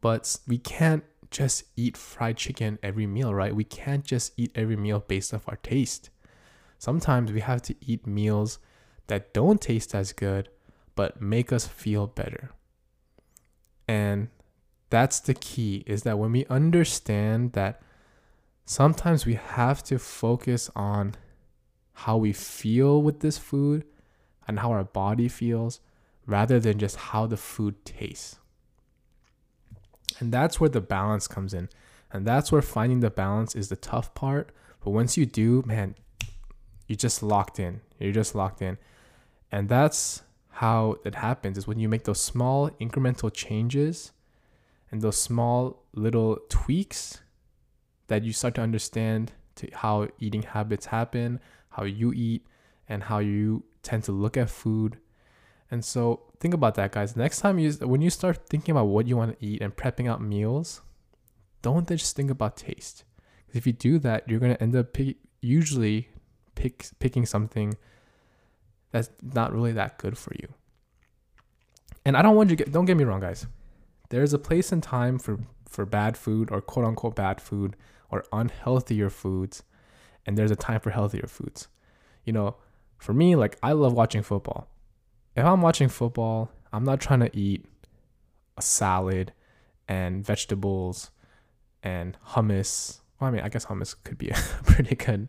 But 0.00 0.36
we 0.48 0.58
can't 0.58 1.04
just 1.30 1.62
eat 1.76 1.96
fried 1.96 2.36
chicken 2.36 2.80
every 2.82 3.06
meal, 3.06 3.32
right? 3.32 3.54
We 3.54 3.62
can't 3.62 4.04
just 4.04 4.32
eat 4.36 4.50
every 4.56 4.74
meal 4.74 5.04
based 5.06 5.32
off 5.32 5.48
our 5.48 5.56
taste. 5.56 6.10
Sometimes 6.78 7.30
we 7.30 7.38
have 7.40 7.62
to 7.62 7.76
eat 7.80 8.04
meals 8.04 8.58
that 9.06 9.32
don't 9.32 9.60
taste 9.60 9.94
as 9.94 10.12
good 10.12 10.48
but 10.96 11.22
make 11.22 11.52
us 11.52 11.64
feel 11.64 12.08
better. 12.08 12.50
And 13.86 14.30
that's 14.90 15.20
the 15.20 15.34
key 15.34 15.84
is 15.86 16.02
that 16.02 16.18
when 16.18 16.32
we 16.32 16.44
understand 16.46 17.52
that 17.52 17.80
sometimes 18.68 19.24
we 19.24 19.34
have 19.34 19.82
to 19.82 19.98
focus 19.98 20.70
on 20.76 21.14
how 22.04 22.18
we 22.18 22.34
feel 22.34 23.02
with 23.02 23.20
this 23.20 23.38
food 23.38 23.82
and 24.46 24.58
how 24.58 24.70
our 24.70 24.84
body 24.84 25.26
feels 25.26 25.80
rather 26.26 26.60
than 26.60 26.78
just 26.78 26.96
how 26.96 27.26
the 27.26 27.36
food 27.38 27.82
tastes. 27.86 28.36
And 30.18 30.30
that's 30.30 30.60
where 30.60 30.68
the 30.68 30.82
balance 30.82 31.26
comes 31.26 31.54
in. 31.54 31.70
And 32.12 32.26
that's 32.26 32.52
where 32.52 32.60
finding 32.60 33.00
the 33.00 33.08
balance 33.08 33.54
is 33.54 33.70
the 33.70 33.76
tough 33.76 34.14
part. 34.14 34.52
But 34.84 34.90
once 34.90 35.16
you 35.16 35.24
do, 35.24 35.62
man, 35.66 35.94
you're 36.86 36.96
just 36.96 37.22
locked 37.22 37.58
in. 37.58 37.80
You're 37.98 38.12
just 38.12 38.34
locked 38.34 38.60
in. 38.60 38.76
And 39.50 39.70
that's 39.70 40.22
how 40.50 40.96
it 41.06 41.14
happens 41.14 41.56
is 41.56 41.66
when 41.66 41.78
you 41.78 41.88
make 41.88 42.04
those 42.04 42.20
small 42.20 42.68
incremental 42.80 43.32
changes 43.32 44.12
and 44.90 45.00
those 45.00 45.18
small 45.18 45.84
little 45.94 46.38
tweaks 46.50 47.20
that 48.08 48.24
you 48.24 48.32
start 48.32 48.54
to 48.56 48.60
understand 48.60 49.32
to 49.56 49.68
how 49.72 50.08
eating 50.18 50.42
habits 50.42 50.86
happen, 50.86 51.40
how 51.70 51.84
you 51.84 52.12
eat, 52.12 52.46
and 52.88 53.04
how 53.04 53.18
you 53.18 53.64
tend 53.82 54.04
to 54.04 54.12
look 54.12 54.36
at 54.36 54.50
food. 54.50 54.98
And 55.70 55.84
so 55.84 56.22
think 56.40 56.54
about 56.54 56.74
that, 56.76 56.92
guys. 56.92 57.16
Next 57.16 57.40
time 57.40 57.58
you 57.58 57.72
when 57.72 58.00
you 58.00 58.10
start 58.10 58.48
thinking 58.48 58.72
about 58.72 58.86
what 58.86 59.06
you 59.06 59.16
want 59.16 59.38
to 59.38 59.46
eat 59.46 59.60
and 59.60 59.76
prepping 59.76 60.10
out 60.10 60.22
meals, 60.22 60.80
don't 61.62 61.86
just 61.86 62.16
think 62.16 62.30
about 62.30 62.56
taste. 62.56 63.04
Because 63.46 63.58
if 63.58 63.66
you 63.66 63.72
do 63.72 63.98
that, 64.00 64.28
you're 64.28 64.40
gonna 64.40 64.56
end 64.60 64.74
up 64.74 64.92
pick, 64.92 65.16
usually 65.40 66.08
pick 66.54 66.86
picking 66.98 67.26
something 67.26 67.76
that's 68.90 69.10
not 69.22 69.52
really 69.52 69.72
that 69.72 69.98
good 69.98 70.16
for 70.16 70.32
you. 70.40 70.48
And 72.04 72.16
I 72.16 72.22
don't 72.22 72.36
want 72.36 72.48
you 72.50 72.56
to 72.56 72.64
get 72.64 72.72
don't 72.72 72.86
get 72.86 72.96
me 72.96 73.04
wrong, 73.04 73.20
guys. 73.20 73.46
There's 74.08 74.32
a 74.32 74.38
place 74.38 74.72
and 74.72 74.82
time 74.82 75.18
for 75.18 75.40
for 75.68 75.84
bad 75.84 76.16
food 76.16 76.50
or 76.50 76.62
quote 76.62 76.86
unquote 76.86 77.14
bad 77.14 77.42
food 77.42 77.76
or 78.10 78.24
unhealthier 78.32 79.10
foods, 79.10 79.62
and 80.26 80.36
there's 80.36 80.50
a 80.50 80.56
time 80.56 80.80
for 80.80 80.90
healthier 80.90 81.26
foods. 81.26 81.68
You 82.24 82.32
know, 82.32 82.56
for 82.98 83.12
me, 83.12 83.36
like 83.36 83.58
I 83.62 83.72
love 83.72 83.92
watching 83.92 84.22
football. 84.22 84.68
If 85.36 85.44
I'm 85.44 85.62
watching 85.62 85.88
football, 85.88 86.50
I'm 86.72 86.84
not 86.84 87.00
trying 87.00 87.20
to 87.20 87.36
eat 87.36 87.64
a 88.56 88.62
salad 88.62 89.32
and 89.88 90.24
vegetables 90.24 91.10
and 91.82 92.16
hummus. 92.30 93.00
Well, 93.20 93.28
I 93.28 93.30
mean, 93.30 93.42
I 93.42 93.48
guess 93.48 93.66
hummus 93.66 93.94
could 94.04 94.18
be 94.18 94.28
a 94.30 94.34
pretty 94.64 94.96
good 94.96 95.28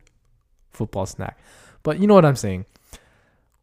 football 0.72 1.06
snack. 1.06 1.39
But 1.84 2.00
you 2.00 2.08
know 2.08 2.15
what 2.15 2.26
I'm 2.26 2.36
saying? 2.36 2.65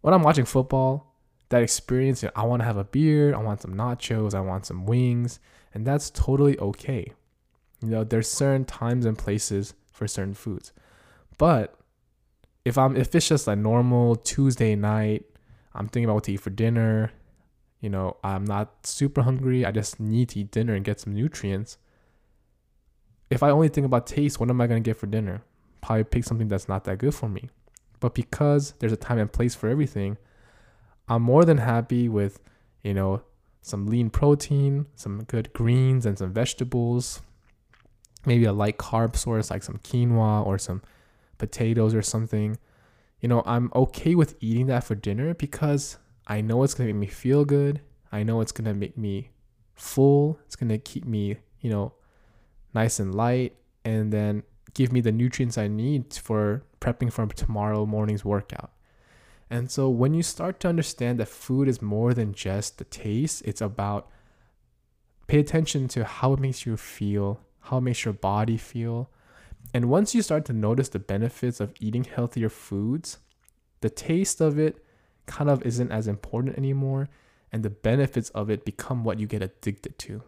When 0.00 0.14
I'm 0.14 0.22
watching 0.22 0.44
football, 0.44 1.14
that 1.48 1.62
experience, 1.62 2.22
you 2.22 2.28
know, 2.28 2.32
I 2.36 2.44
want 2.44 2.60
to 2.60 2.64
have 2.66 2.76
a 2.76 2.84
beer, 2.84 3.34
I 3.34 3.38
want 3.38 3.60
some 3.60 3.74
nachos, 3.74 4.34
I 4.34 4.40
want 4.40 4.66
some 4.66 4.86
wings, 4.86 5.38
and 5.74 5.86
that's 5.86 6.10
totally 6.10 6.58
okay. 6.58 7.12
You 7.82 7.88
know, 7.88 8.04
there's 8.04 8.28
certain 8.28 8.64
times 8.64 9.04
and 9.04 9.16
places 9.16 9.74
for 9.92 10.08
certain 10.08 10.34
foods. 10.34 10.72
But 11.38 11.78
if 12.64 12.76
I'm 12.78 12.96
if 12.96 13.14
it's 13.14 13.28
just 13.28 13.46
a 13.46 13.56
normal 13.56 14.16
Tuesday 14.16 14.74
night, 14.74 15.24
I'm 15.74 15.88
thinking 15.88 16.04
about 16.04 16.14
what 16.14 16.24
to 16.24 16.32
eat 16.32 16.40
for 16.40 16.50
dinner, 16.50 17.12
you 17.80 17.90
know, 17.90 18.16
I'm 18.24 18.44
not 18.44 18.86
super 18.86 19.22
hungry, 19.22 19.64
I 19.64 19.70
just 19.70 20.00
need 20.00 20.30
to 20.30 20.40
eat 20.40 20.50
dinner 20.50 20.74
and 20.74 20.84
get 20.84 21.00
some 21.00 21.14
nutrients. 21.14 21.78
If 23.30 23.42
I 23.42 23.50
only 23.50 23.68
think 23.68 23.84
about 23.84 24.06
taste, 24.06 24.40
what 24.40 24.50
am 24.50 24.60
I 24.60 24.66
gonna 24.66 24.80
get 24.80 24.96
for 24.96 25.06
dinner? 25.06 25.42
Probably 25.82 26.04
pick 26.04 26.24
something 26.24 26.48
that's 26.48 26.68
not 26.68 26.84
that 26.84 26.98
good 26.98 27.14
for 27.14 27.28
me. 27.28 27.50
But 28.00 28.14
because 28.14 28.74
there's 28.78 28.92
a 28.92 28.96
time 28.96 29.18
and 29.18 29.32
place 29.32 29.54
for 29.54 29.68
everything, 29.68 30.16
I'm 31.08 31.22
more 31.22 31.44
than 31.44 31.58
happy 31.58 32.08
with, 32.08 32.40
you 32.82 32.94
know, 32.94 33.22
some 33.62 33.86
lean 33.86 34.10
protein, 34.10 34.86
some 34.94 35.24
good 35.24 35.52
greens 35.52 36.06
and 36.06 36.18
some 36.18 36.32
vegetables, 36.32 37.20
maybe 38.26 38.44
a 38.44 38.52
light 38.52 38.78
carb 38.78 39.16
source 39.16 39.50
like 39.50 39.62
some 39.62 39.78
quinoa 39.78 40.44
or 40.44 40.58
some 40.58 40.82
potatoes 41.38 41.94
or 41.94 42.02
something. 42.02 42.58
You 43.20 43.28
know, 43.28 43.42
I'm 43.46 43.70
okay 43.74 44.14
with 44.14 44.36
eating 44.40 44.66
that 44.66 44.84
for 44.84 44.94
dinner 44.94 45.34
because 45.34 45.98
I 46.26 46.40
know 46.40 46.62
it's 46.62 46.74
going 46.74 46.88
to 46.88 46.94
make 46.94 47.08
me 47.08 47.14
feel 47.14 47.44
good. 47.44 47.80
I 48.12 48.22
know 48.22 48.40
it's 48.40 48.52
going 48.52 48.66
to 48.66 48.74
make 48.74 48.96
me 48.96 49.30
full. 49.74 50.38
It's 50.46 50.56
going 50.56 50.68
to 50.68 50.78
keep 50.78 51.04
me, 51.04 51.36
you 51.60 51.70
know, 51.70 51.92
nice 52.74 52.98
and 52.98 53.14
light 53.14 53.56
and 53.84 54.12
then 54.12 54.42
give 54.74 54.92
me 54.92 55.00
the 55.00 55.12
nutrients 55.12 55.56
I 55.56 55.68
need 55.68 56.12
for 56.14 56.62
prepping 56.80 57.12
for 57.12 57.26
tomorrow 57.26 57.86
morning's 57.86 58.24
workout. 58.24 58.70
And 59.48 59.70
so 59.70 59.88
when 59.88 60.12
you 60.12 60.22
start 60.22 60.60
to 60.60 60.68
understand 60.68 61.20
that 61.20 61.28
food 61.28 61.68
is 61.68 61.80
more 61.80 62.12
than 62.12 62.34
just 62.34 62.78
the 62.78 62.84
taste, 62.84 63.42
it's 63.44 63.60
about 63.60 64.10
pay 65.28 65.38
attention 65.38 65.88
to 65.88 66.04
how 66.04 66.32
it 66.32 66.40
makes 66.40 66.66
you 66.66 66.76
feel, 66.76 67.40
how 67.66 67.78
it 67.78 67.82
makes 67.82 68.04
your 68.04 68.14
body 68.14 68.56
feel, 68.56 69.10
and 69.74 69.90
once 69.90 70.14
you 70.14 70.22
start 70.22 70.44
to 70.46 70.52
notice 70.52 70.88
the 70.88 70.98
benefits 70.98 71.60
of 71.60 71.74
eating 71.80 72.04
healthier 72.04 72.48
foods, 72.48 73.18
the 73.80 73.90
taste 73.90 74.40
of 74.40 74.58
it 74.58 74.84
kind 75.26 75.50
of 75.50 75.62
isn't 75.62 75.90
as 75.90 76.06
important 76.06 76.56
anymore, 76.56 77.08
and 77.52 77.62
the 77.62 77.70
benefits 77.70 78.30
of 78.30 78.50
it 78.50 78.64
become 78.64 79.04
what 79.04 79.18
you 79.18 79.26
get 79.26 79.42
addicted 79.42 79.98
to. 79.98 80.22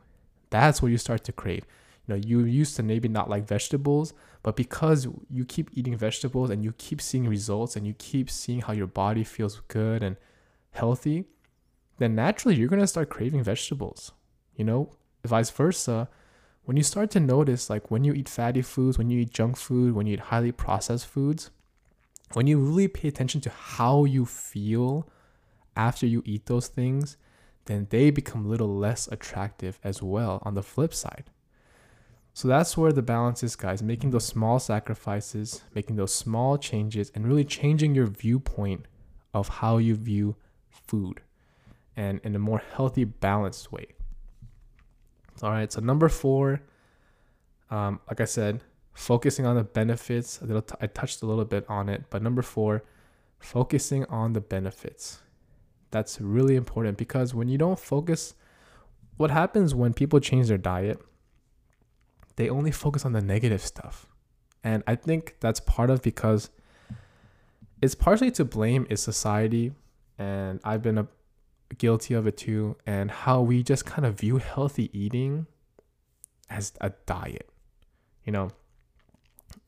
That's 0.50 0.82
what 0.82 0.90
you 0.90 0.98
start 0.98 1.24
to 1.24 1.32
crave. 1.32 1.64
You 2.06 2.14
know, 2.14 2.20
you 2.24 2.40
used 2.40 2.76
to 2.76 2.82
maybe 2.82 3.08
not 3.08 3.28
like 3.28 3.46
vegetables, 3.46 4.14
but 4.42 4.56
because 4.56 5.06
you 5.28 5.44
keep 5.44 5.70
eating 5.74 5.96
vegetables 5.96 6.50
and 6.50 6.64
you 6.64 6.72
keep 6.78 7.00
seeing 7.00 7.28
results 7.28 7.76
and 7.76 7.86
you 7.86 7.94
keep 7.98 8.30
seeing 8.30 8.62
how 8.62 8.72
your 8.72 8.86
body 8.86 9.24
feels 9.24 9.60
good 9.68 10.02
and 10.02 10.16
healthy, 10.70 11.26
then 11.98 12.14
naturally 12.14 12.56
you're 12.56 12.68
gonna 12.68 12.86
start 12.86 13.10
craving 13.10 13.42
vegetables. 13.42 14.12
You 14.56 14.64
know, 14.64 14.96
vice 15.24 15.50
versa 15.50 16.08
when 16.68 16.76
you 16.76 16.82
start 16.82 17.10
to 17.10 17.18
notice, 17.18 17.70
like 17.70 17.90
when 17.90 18.04
you 18.04 18.12
eat 18.12 18.28
fatty 18.28 18.60
foods, 18.60 18.98
when 18.98 19.08
you 19.08 19.20
eat 19.20 19.30
junk 19.30 19.56
food, 19.56 19.94
when 19.94 20.06
you 20.06 20.12
eat 20.12 20.20
highly 20.20 20.52
processed 20.52 21.06
foods, 21.06 21.50
when 22.34 22.46
you 22.46 22.58
really 22.58 22.88
pay 22.88 23.08
attention 23.08 23.40
to 23.40 23.48
how 23.48 24.04
you 24.04 24.26
feel 24.26 25.08
after 25.74 26.04
you 26.04 26.22
eat 26.26 26.44
those 26.44 26.68
things, 26.68 27.16
then 27.64 27.86
they 27.88 28.10
become 28.10 28.44
a 28.44 28.48
little 28.50 28.76
less 28.76 29.08
attractive 29.08 29.80
as 29.82 30.02
well 30.02 30.42
on 30.42 30.52
the 30.52 30.62
flip 30.62 30.92
side. 30.92 31.30
So 32.34 32.48
that's 32.48 32.76
where 32.76 32.92
the 32.92 33.00
balance 33.00 33.42
is, 33.42 33.56
guys. 33.56 33.82
Making 33.82 34.10
those 34.10 34.26
small 34.26 34.58
sacrifices, 34.58 35.62
making 35.74 35.96
those 35.96 36.12
small 36.12 36.58
changes, 36.58 37.10
and 37.14 37.26
really 37.26 37.46
changing 37.46 37.94
your 37.94 38.08
viewpoint 38.08 38.84
of 39.32 39.48
how 39.48 39.78
you 39.78 39.94
view 39.94 40.36
food 40.68 41.22
and 41.96 42.20
in 42.24 42.36
a 42.36 42.38
more 42.38 42.62
healthy, 42.74 43.04
balanced 43.04 43.72
way. 43.72 43.86
All 45.42 45.50
right, 45.50 45.70
so 45.72 45.80
number 45.80 46.08
four, 46.08 46.62
um, 47.70 48.00
like 48.08 48.20
I 48.20 48.24
said, 48.24 48.60
focusing 48.92 49.46
on 49.46 49.54
the 49.54 49.62
benefits. 49.62 50.38
T- 50.38 50.74
I 50.80 50.86
touched 50.88 51.22
a 51.22 51.26
little 51.26 51.44
bit 51.44 51.64
on 51.68 51.88
it, 51.88 52.04
but 52.10 52.22
number 52.22 52.42
four, 52.42 52.82
focusing 53.38 54.04
on 54.06 54.32
the 54.32 54.40
benefits. 54.40 55.20
That's 55.90 56.20
really 56.20 56.56
important 56.56 56.98
because 56.98 57.34
when 57.34 57.48
you 57.48 57.56
don't 57.56 57.78
focus, 57.78 58.34
what 59.16 59.30
happens 59.30 59.74
when 59.74 59.94
people 59.94 60.18
change 60.18 60.48
their 60.48 60.58
diet? 60.58 61.00
They 62.36 62.48
only 62.48 62.72
focus 62.72 63.04
on 63.04 63.12
the 63.12 63.20
negative 63.20 63.62
stuff. 63.62 64.06
And 64.64 64.82
I 64.86 64.96
think 64.96 65.36
that's 65.40 65.60
part 65.60 65.88
of 65.90 66.02
because 66.02 66.50
it's 67.80 67.94
partially 67.94 68.32
to 68.32 68.44
blame 68.44 68.86
is 68.90 69.00
society. 69.00 69.72
And 70.18 70.60
I've 70.64 70.82
been 70.82 70.98
a 70.98 71.06
guilty 71.76 72.14
of 72.14 72.26
it 72.26 72.36
too, 72.36 72.76
and 72.86 73.10
how 73.10 73.42
we 73.42 73.62
just 73.62 73.84
kind 73.84 74.06
of 74.06 74.18
view 74.18 74.38
healthy 74.38 74.90
eating 74.98 75.46
as 76.48 76.72
a 76.80 76.90
diet. 77.06 77.50
You 78.24 78.32
know, 78.32 78.50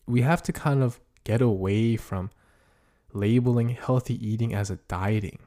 we 0.07 0.23
have 0.23 0.43
to 0.45 0.53
kind 0.53 0.83
of 0.83 1.01
get 1.25 1.41
away 1.41 1.97
from 1.97 2.31
labeling 3.13 3.71
healthy 3.71 4.15
eating 4.27 4.55
as 4.55 4.71
a 4.71 4.77
dieting. 4.89 5.39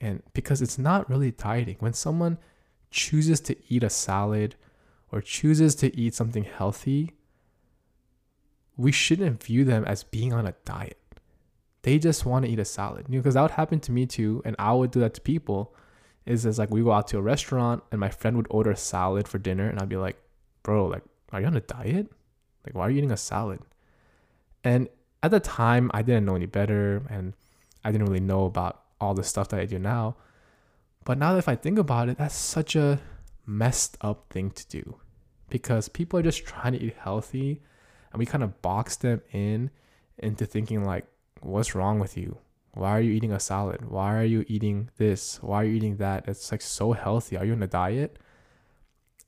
And 0.00 0.22
because 0.32 0.60
it's 0.60 0.78
not 0.78 1.08
really 1.08 1.30
dieting. 1.30 1.76
When 1.78 1.92
someone 1.92 2.38
chooses 2.90 3.40
to 3.40 3.56
eat 3.68 3.82
a 3.82 3.90
salad 3.90 4.56
or 5.10 5.20
chooses 5.20 5.74
to 5.76 5.96
eat 5.96 6.14
something 6.14 6.44
healthy, 6.44 7.12
we 8.76 8.92
shouldn't 8.92 9.42
view 9.42 9.64
them 9.64 9.84
as 9.84 10.02
being 10.02 10.32
on 10.32 10.46
a 10.46 10.54
diet. 10.64 10.98
They 11.82 11.98
just 11.98 12.24
want 12.24 12.44
to 12.44 12.50
eat 12.50 12.58
a 12.58 12.64
salad. 12.64 13.06
You 13.08 13.16
know, 13.16 13.22
because 13.22 13.34
that 13.34 13.42
would 13.42 13.52
happen 13.52 13.80
to 13.80 13.92
me 13.92 14.06
too, 14.06 14.42
and 14.44 14.54
I 14.58 14.72
would 14.72 14.90
do 14.90 15.00
that 15.00 15.14
to 15.14 15.20
people. 15.20 15.74
Is 16.24 16.46
is 16.46 16.58
like 16.58 16.70
we 16.70 16.82
go 16.82 16.92
out 16.92 17.08
to 17.08 17.18
a 17.18 17.22
restaurant 17.22 17.82
and 17.90 17.98
my 17.98 18.08
friend 18.08 18.36
would 18.36 18.46
order 18.48 18.70
a 18.70 18.76
salad 18.76 19.26
for 19.26 19.38
dinner, 19.38 19.68
and 19.68 19.80
I'd 19.80 19.88
be 19.88 19.96
like, 19.96 20.16
"Bro, 20.62 20.86
like, 20.86 21.02
are 21.32 21.40
you 21.40 21.46
on 21.46 21.56
a 21.56 21.60
diet? 21.60 22.12
Like, 22.64 22.74
why 22.74 22.82
are 22.86 22.90
you 22.90 22.98
eating 22.98 23.10
a 23.10 23.16
salad?" 23.16 23.60
And 24.62 24.88
at 25.22 25.32
the 25.32 25.40
time, 25.40 25.90
I 25.92 26.02
didn't 26.02 26.24
know 26.24 26.36
any 26.36 26.46
better, 26.46 27.02
and 27.10 27.34
I 27.84 27.90
didn't 27.90 28.06
really 28.06 28.20
know 28.20 28.44
about 28.44 28.82
all 29.00 29.14
the 29.14 29.24
stuff 29.24 29.48
that 29.48 29.60
I 29.60 29.66
do 29.66 29.78
now. 29.78 30.16
But 31.04 31.18
now 31.18 31.32
that 31.32 31.38
if 31.38 31.48
I 31.48 31.56
think 31.56 31.78
about 31.78 32.08
it, 32.08 32.18
that's 32.18 32.36
such 32.36 32.76
a 32.76 33.00
messed 33.44 33.96
up 34.00 34.26
thing 34.30 34.50
to 34.50 34.66
do 34.68 34.96
because 35.50 35.88
people 35.88 36.18
are 36.18 36.22
just 36.22 36.44
trying 36.46 36.72
to 36.72 36.80
eat 36.80 36.96
healthy 36.98 37.60
and 38.12 38.18
we 38.18 38.26
kind 38.26 38.44
of 38.44 38.62
box 38.62 38.96
them 38.96 39.20
in 39.32 39.70
into 40.18 40.46
thinking 40.46 40.84
like 40.84 41.06
what's 41.44 41.74
wrong 41.74 41.98
with 41.98 42.16
you? 42.16 42.38
Why 42.74 42.90
are 42.90 43.00
you 43.00 43.12
eating 43.12 43.32
a 43.32 43.40
salad? 43.40 43.90
Why 43.90 44.16
are 44.16 44.24
you 44.24 44.44
eating 44.48 44.90
this? 44.96 45.38
Why 45.42 45.62
are 45.62 45.64
you 45.64 45.74
eating 45.74 45.96
that? 45.96 46.26
It's 46.26 46.50
like 46.50 46.62
so 46.62 46.92
healthy. 46.92 47.36
Are 47.36 47.44
you 47.44 47.52
on 47.52 47.62
a 47.62 47.66
diet? 47.66 48.18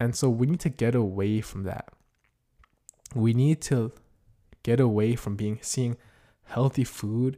And 0.01 0.17
so 0.17 0.29
we 0.31 0.47
need 0.47 0.61
to 0.61 0.71
get 0.71 0.95
away 0.95 1.41
from 1.41 1.65
that. 1.65 1.93
We 3.15 3.35
need 3.35 3.61
to 3.63 3.93
get 4.63 4.81
away 4.81 5.15
from 5.15 5.37
being 5.37 5.59
seeing 5.61 5.97
healthy 6.45 6.85
food 6.85 7.37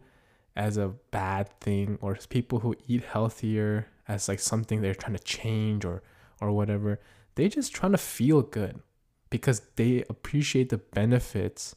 as 0.55 0.77
a 0.77 0.95
bad 1.11 1.49
thing 1.61 1.99
or 2.01 2.17
people 2.29 2.61
who 2.61 2.75
eat 2.87 3.05
healthier 3.05 3.89
as 4.09 4.29
like 4.29 4.41
something 4.41 4.81
they're 4.81 4.95
trying 4.95 5.17
to 5.17 5.23
change 5.23 5.85
or 5.85 6.03
or 6.41 6.53
whatever. 6.53 7.01
They're 7.35 7.49
just 7.49 7.75
trying 7.75 7.93
to 7.93 7.99
feel 7.99 8.43
good 8.43 8.81
because 9.29 9.61
they 9.77 10.05
appreciate 10.09 10.71
the 10.71 10.79
benefits 10.79 11.75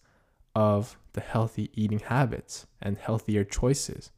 of 0.59 0.97
the 1.13 1.21
healthy 1.21 1.71
eating 1.73 1.99
habits 1.99 2.67
and 2.81 2.97
healthier 2.97 3.45
choices. 3.45 4.11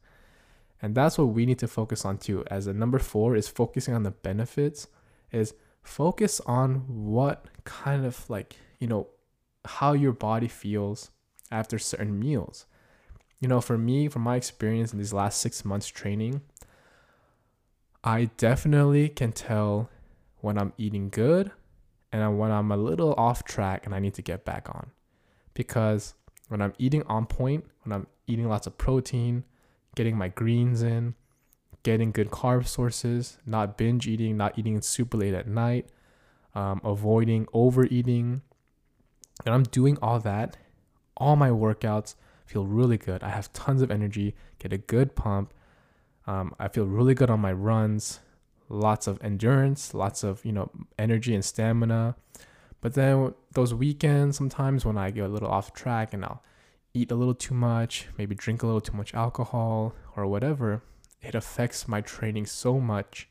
And 0.82 0.92
that's 0.92 1.16
what 1.16 1.26
we 1.26 1.46
need 1.46 1.60
to 1.60 1.68
focus 1.68 2.04
on 2.04 2.18
too. 2.18 2.44
As 2.50 2.66
a 2.66 2.72
number 2.72 2.98
four 2.98 3.36
is 3.36 3.46
focusing 3.46 3.94
on 3.94 4.02
the 4.02 4.10
benefits 4.10 4.88
is 5.30 5.54
focus 5.84 6.40
on 6.40 6.80
what 6.88 7.46
kind 7.62 8.04
of 8.04 8.28
like 8.28 8.56
you 8.80 8.88
know 8.88 9.06
how 9.64 9.92
your 9.92 10.10
body 10.12 10.48
feels 10.48 11.12
after 11.52 11.78
certain 11.78 12.18
meals. 12.18 12.66
You 13.38 13.46
know, 13.46 13.60
for 13.60 13.78
me, 13.78 14.08
from 14.08 14.22
my 14.22 14.34
experience 14.34 14.92
in 14.92 14.98
these 14.98 15.12
last 15.12 15.40
six 15.40 15.64
months 15.64 15.86
training, 15.86 16.40
I 18.02 18.30
definitely 18.36 19.08
can 19.10 19.30
tell 19.30 19.90
when 20.40 20.58
I'm 20.58 20.72
eating 20.76 21.08
good 21.08 21.52
and 22.10 22.36
when 22.36 22.50
I'm 22.50 22.72
a 22.72 22.76
little 22.76 23.14
off 23.14 23.44
track 23.44 23.86
and 23.86 23.94
I 23.94 24.00
need 24.00 24.14
to 24.14 24.22
get 24.22 24.44
back 24.44 24.68
on. 24.68 24.90
Because 25.54 26.14
when 26.52 26.60
I'm 26.60 26.74
eating 26.76 27.02
on 27.04 27.24
point, 27.24 27.64
when 27.82 27.94
I'm 27.94 28.06
eating 28.26 28.46
lots 28.46 28.66
of 28.66 28.76
protein, 28.76 29.44
getting 29.96 30.18
my 30.18 30.28
greens 30.28 30.82
in, 30.82 31.14
getting 31.82 32.12
good 32.12 32.30
carb 32.30 32.66
sources, 32.66 33.38
not 33.46 33.78
binge 33.78 34.06
eating, 34.06 34.36
not 34.36 34.58
eating 34.58 34.82
super 34.82 35.16
late 35.16 35.32
at 35.32 35.48
night, 35.48 35.88
um, 36.54 36.82
avoiding 36.84 37.48
overeating, 37.54 38.42
and 39.46 39.54
I'm 39.54 39.62
doing 39.62 39.96
all 40.02 40.20
that, 40.20 40.58
all 41.16 41.36
my 41.36 41.48
workouts 41.48 42.16
feel 42.44 42.66
really 42.66 42.98
good. 42.98 43.22
I 43.22 43.30
have 43.30 43.50
tons 43.54 43.80
of 43.80 43.90
energy, 43.90 44.34
get 44.58 44.74
a 44.74 44.78
good 44.78 45.16
pump. 45.16 45.54
Um, 46.26 46.54
I 46.60 46.68
feel 46.68 46.84
really 46.84 47.14
good 47.14 47.30
on 47.30 47.40
my 47.40 47.54
runs, 47.54 48.20
lots 48.68 49.06
of 49.06 49.18
endurance, 49.24 49.94
lots 49.94 50.22
of 50.22 50.44
you 50.44 50.52
know 50.52 50.70
energy 50.98 51.34
and 51.34 51.42
stamina. 51.42 52.14
But 52.82 52.94
then 52.94 53.32
those 53.52 53.72
weekends, 53.72 54.36
sometimes 54.36 54.84
when 54.84 54.98
I 54.98 55.10
get 55.10 55.24
a 55.24 55.28
little 55.28 55.48
off 55.48 55.72
track 55.72 56.12
and 56.12 56.24
I'll 56.24 56.42
eat 56.92 57.10
a 57.10 57.14
little 57.14 57.34
too 57.34 57.54
much, 57.54 58.08
maybe 58.18 58.34
drink 58.34 58.62
a 58.62 58.66
little 58.66 58.80
too 58.82 58.96
much 58.96 59.14
alcohol 59.14 59.94
or 60.16 60.26
whatever, 60.26 60.82
it 61.22 61.34
affects 61.34 61.88
my 61.88 62.00
training 62.00 62.46
so 62.46 62.80
much. 62.80 63.28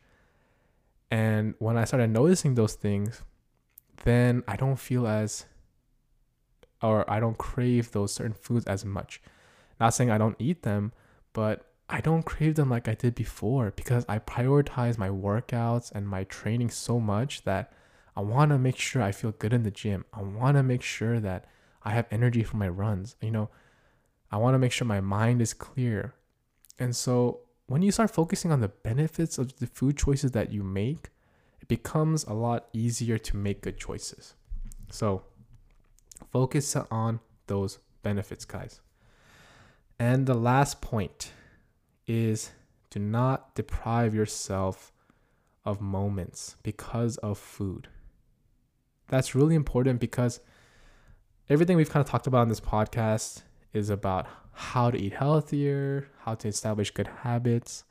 And 1.12 1.54
when 1.60 1.78
I 1.78 1.84
started 1.84 2.10
noticing 2.10 2.56
those 2.56 2.74
things, 2.74 3.24
then 4.06 4.42
I 4.48 4.56
don't 4.56 4.78
feel 4.78 5.06
as 5.06 5.46
or 6.82 7.08
I 7.12 7.20
don't 7.20 7.38
crave 7.38 7.92
those 7.92 8.14
certain 8.14 8.34
foods 8.34 8.66
as 8.66 8.86
much. 8.86 9.22
Not 9.80 9.94
saying 9.94 10.10
I 10.10 10.18
don't 10.18 10.38
eat 10.40 10.64
them, 10.64 10.94
but 11.34 11.66
I 11.90 12.00
don't 12.00 12.24
crave 12.24 12.56
them 12.56 12.70
like 12.70 12.88
I 12.88 12.94
did 12.96 13.16
before 13.16 13.74
because 13.76 14.06
I 14.08 14.18
prioritize 14.18 14.98
my 14.98 15.10
workouts 15.10 15.92
and 15.92 16.08
my 16.08 16.24
training 16.24 16.70
so 16.70 17.02
much 17.02 17.44
that 17.44 17.74
I 18.16 18.22
want 18.22 18.52
to 18.52 18.58
make 18.58 18.78
sure 18.78 19.02
I 19.02 19.12
feel 19.12 19.32
good 19.32 19.54
in 19.54 19.64
the 19.64 19.72
gym. 19.72 20.06
I 20.14 20.22
want 20.22 20.58
to 20.58 20.64
make 20.64 20.82
sure 20.82 21.20
that 21.20 21.46
I 21.84 21.92
have 21.92 22.08
energy 22.12 22.44
for 22.44 22.58
my 22.58 22.68
runs. 22.68 23.16
You 23.22 23.32
know, 23.32 23.50
I 24.32 24.38
want 24.38 24.54
to 24.56 24.60
make 24.60 24.72
sure 24.72 24.86
my 24.86 25.02
mind 25.02 25.42
is 25.42 25.54
clear. 25.54 26.14
And 26.78 26.96
so 26.96 27.42
when 27.68 27.82
you 27.82 27.92
start 27.92 28.12
focusing 28.12 28.52
on 28.52 28.62
the 28.62 28.68
benefits 28.68 29.38
of 29.38 29.58
the 29.60 29.68
food 29.68 29.98
choices 29.98 30.32
that 30.32 30.52
you 30.52 30.64
make, 30.64 31.10
it 31.62 31.68
becomes 31.68 32.24
a 32.26 32.34
lot 32.34 32.68
easier 32.74 33.18
to 33.18 33.38
make 33.38 33.62
good 33.62 33.78
choices. 33.78 34.34
So, 34.90 35.24
Focus 36.32 36.76
on 36.90 37.20
those 37.48 37.80
benefits, 38.04 38.46
guys. 38.46 38.80
And 40.00 40.26
the 40.26 40.34
last 40.34 40.82
point 40.82 41.32
is 42.08 42.52
do 42.90 43.00
not 43.00 43.54
deprive 43.56 44.14
yourself 44.16 44.92
of 45.66 45.82
moments 45.82 46.56
because 46.64 47.18
of 47.18 47.38
food. 47.38 47.88
That's 49.12 49.36
really 49.36 49.54
important 49.54 50.00
because 50.00 50.40
everything 51.48 51.78
we've 51.78 51.90
kind 51.90 52.04
of 52.04 52.10
talked 52.10 52.26
about 52.26 52.42
in 52.42 52.50
this 52.50 52.60
podcast 52.60 53.44
is 53.74 53.92
about 53.92 54.26
how 54.54 54.90
to 54.90 54.98
eat 54.98 55.14
healthier, 55.14 56.08
how 56.22 56.34
to 56.36 56.48
establish 56.48 56.90
good 56.90 57.10
habits. 57.22 57.84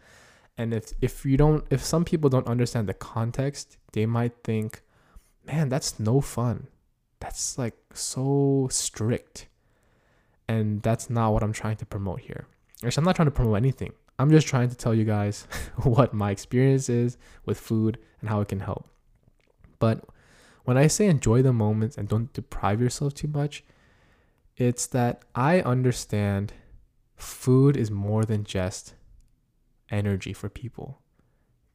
And 0.58 0.74
if 0.74 0.92
if 1.00 1.24
you 1.24 1.36
don't 1.36 1.64
if 1.70 1.84
some 1.84 2.04
people 2.04 2.28
don't 2.28 2.48
understand 2.48 2.88
the 2.88 2.94
context, 2.94 3.78
they 3.92 4.06
might 4.06 4.34
think, 4.42 4.82
"Man, 5.46 5.68
that's 5.68 6.00
no 6.00 6.20
fun 6.20 6.66
that's 7.20 7.58
like 7.58 7.74
so 7.94 8.68
strict. 8.70 9.46
And 10.48 10.82
that's 10.82 11.08
not 11.08 11.32
what 11.32 11.44
I'm 11.44 11.52
trying 11.52 11.76
to 11.76 11.86
promote 11.86 12.20
here. 12.20 12.46
Actually, 12.84 13.02
I'm 13.02 13.04
not 13.04 13.16
trying 13.16 13.26
to 13.26 13.32
promote 13.32 13.56
anything. 13.56 13.92
I'm 14.18 14.30
just 14.30 14.48
trying 14.48 14.68
to 14.68 14.74
tell 14.74 14.94
you 14.94 15.04
guys 15.04 15.46
what 15.84 16.12
my 16.12 16.30
experience 16.30 16.88
is 16.88 17.16
with 17.44 17.60
food 17.60 17.98
and 18.20 18.28
how 18.28 18.40
it 18.40 18.48
can 18.48 18.60
help. 18.60 18.88
But 19.78 20.04
when 20.64 20.76
I 20.76 20.86
say 20.86 21.06
enjoy 21.06 21.42
the 21.42 21.52
moments 21.52 21.96
and 21.96 22.08
don't 22.08 22.32
deprive 22.32 22.80
yourself 22.80 23.14
too 23.14 23.28
much, 23.28 23.64
it's 24.56 24.86
that 24.88 25.22
I 25.34 25.60
understand 25.60 26.52
food 27.16 27.76
is 27.76 27.90
more 27.90 28.24
than 28.24 28.44
just 28.44 28.94
energy 29.90 30.32
for 30.32 30.48
people. 30.48 31.00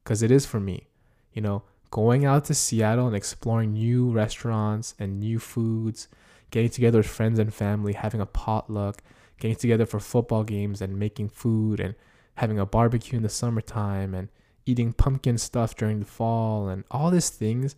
Because 0.03 0.21
it 0.21 0.31
is 0.31 0.45
for 0.45 0.59
me. 0.59 0.87
You 1.33 1.41
know, 1.41 1.63
going 1.91 2.25
out 2.25 2.45
to 2.45 2.53
Seattle 2.53 3.07
and 3.07 3.15
exploring 3.15 3.73
new 3.73 4.11
restaurants 4.11 4.95
and 4.99 5.19
new 5.19 5.39
foods, 5.39 6.07
getting 6.51 6.69
together 6.69 6.99
with 6.99 7.07
friends 7.07 7.39
and 7.39 7.53
family, 7.53 7.93
having 7.93 8.21
a 8.21 8.25
potluck, 8.25 9.01
getting 9.39 9.55
together 9.55 9.85
for 9.85 9.99
football 9.99 10.43
games 10.43 10.81
and 10.81 10.99
making 10.99 11.29
food 11.29 11.79
and 11.79 11.95
having 12.35 12.59
a 12.59 12.65
barbecue 12.65 13.17
in 13.17 13.23
the 13.23 13.29
summertime 13.29 14.13
and 14.13 14.29
eating 14.65 14.93
pumpkin 14.93 15.37
stuff 15.37 15.75
during 15.75 15.99
the 15.99 16.05
fall 16.05 16.67
and 16.67 16.83
all 16.91 17.11
these 17.11 17.29
things, 17.29 17.75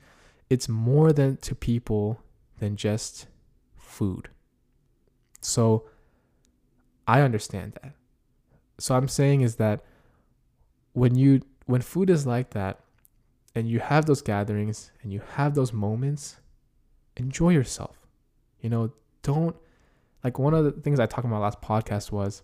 it's 0.50 0.70
more 0.70 1.12
than 1.12 1.38
to 1.38 1.56
people 1.56 2.22
than 2.60 2.76
just 2.76 3.28
food. 3.76 4.30
So 5.42 5.86
I 7.08 7.22
understand 7.22 7.78
that. 7.82 7.94
So 8.80 8.96
I'm 8.96 9.08
saying 9.08 9.42
is 9.42 9.56
that 9.56 9.84
when 10.94 11.16
you 11.16 11.42
when 11.66 11.82
food 11.82 12.10
is 12.10 12.26
like 12.26 12.52
that, 12.52 12.80
and 13.58 13.68
you 13.68 13.80
have 13.80 14.06
those 14.06 14.22
gatherings 14.22 14.92
and 15.02 15.12
you 15.12 15.20
have 15.34 15.56
those 15.56 15.74
moments, 15.74 16.38
enjoy 17.16 17.50
yourself. 17.50 17.98
You 18.62 18.70
know, 18.70 18.92
don't 19.24 19.56
like 20.24 20.38
one 20.38 20.54
of 20.54 20.64
the 20.64 20.72
things 20.72 21.00
I 21.00 21.08
talked 21.08 21.26
about 21.26 21.42
last 21.42 21.60
podcast 21.60 22.12
was 22.12 22.44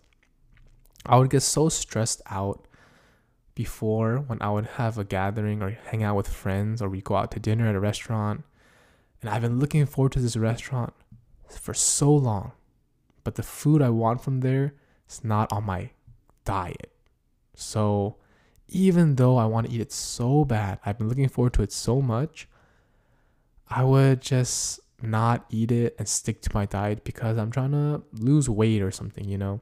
I 1.06 1.18
would 1.18 1.30
get 1.30 1.42
so 1.42 1.70
stressed 1.70 2.24
out 2.32 2.68
before 3.56 4.18
when 4.18 4.42
I 4.42 4.50
would 4.50 4.66
have 4.66 4.98
a 4.98 5.04
gathering 5.04 5.62
or 5.62 5.72
hang 5.72 6.04
out 6.04 6.16
with 6.16 6.28
friends 6.28 6.82
or 6.82 6.90
we 6.90 7.02
go 7.02 7.16
out 7.16 7.32
to 7.32 7.40
dinner 7.40 7.68
at 7.68 7.76
a 7.76 7.80
restaurant. 7.80 8.44
And 9.22 9.30
I've 9.30 9.42
been 9.42 9.60
looking 9.60 9.86
forward 9.86 10.12
to 10.14 10.20
this 10.20 10.36
restaurant 10.36 10.94
for 11.48 11.74
so 11.74 12.14
long. 12.14 12.54
But 13.24 13.36
the 13.36 13.44
food 13.44 13.82
I 13.82 13.90
want 13.90 14.22
from 14.22 14.42
there 14.42 14.74
is 15.10 15.24
not 15.24 15.52
on 15.52 15.64
my 15.64 15.92
diet. 16.46 16.92
So 17.56 18.18
even 18.68 19.16
though 19.16 19.38
I 19.38 19.46
want 19.46 19.68
to 19.68 19.74
eat 19.74 19.82
it 19.82 19.92
so 19.92 20.44
bad, 20.44 20.80
I've 20.86 20.98
been 20.98 21.08
looking 21.08 21.30
forward 21.30 21.54
to 21.54 21.62
it 21.62 21.72
so 21.72 22.02
much, 22.02 22.48
I 23.70 23.84
would 23.84 24.22
just 24.22 24.80
not 25.02 25.46
eat 25.50 25.72
it 25.72 25.96
and 26.00 26.08
stick 26.08 26.42
to 26.42 26.50
my 26.54 26.66
diet 26.66 27.04
because 27.04 27.38
I'm 27.38 27.52
trying 27.52 27.72
to 27.72 28.04
lose 28.14 28.50
weight 28.50 28.82
or 28.82 28.92
something, 28.92 29.28
you 29.28 29.38
know? 29.38 29.62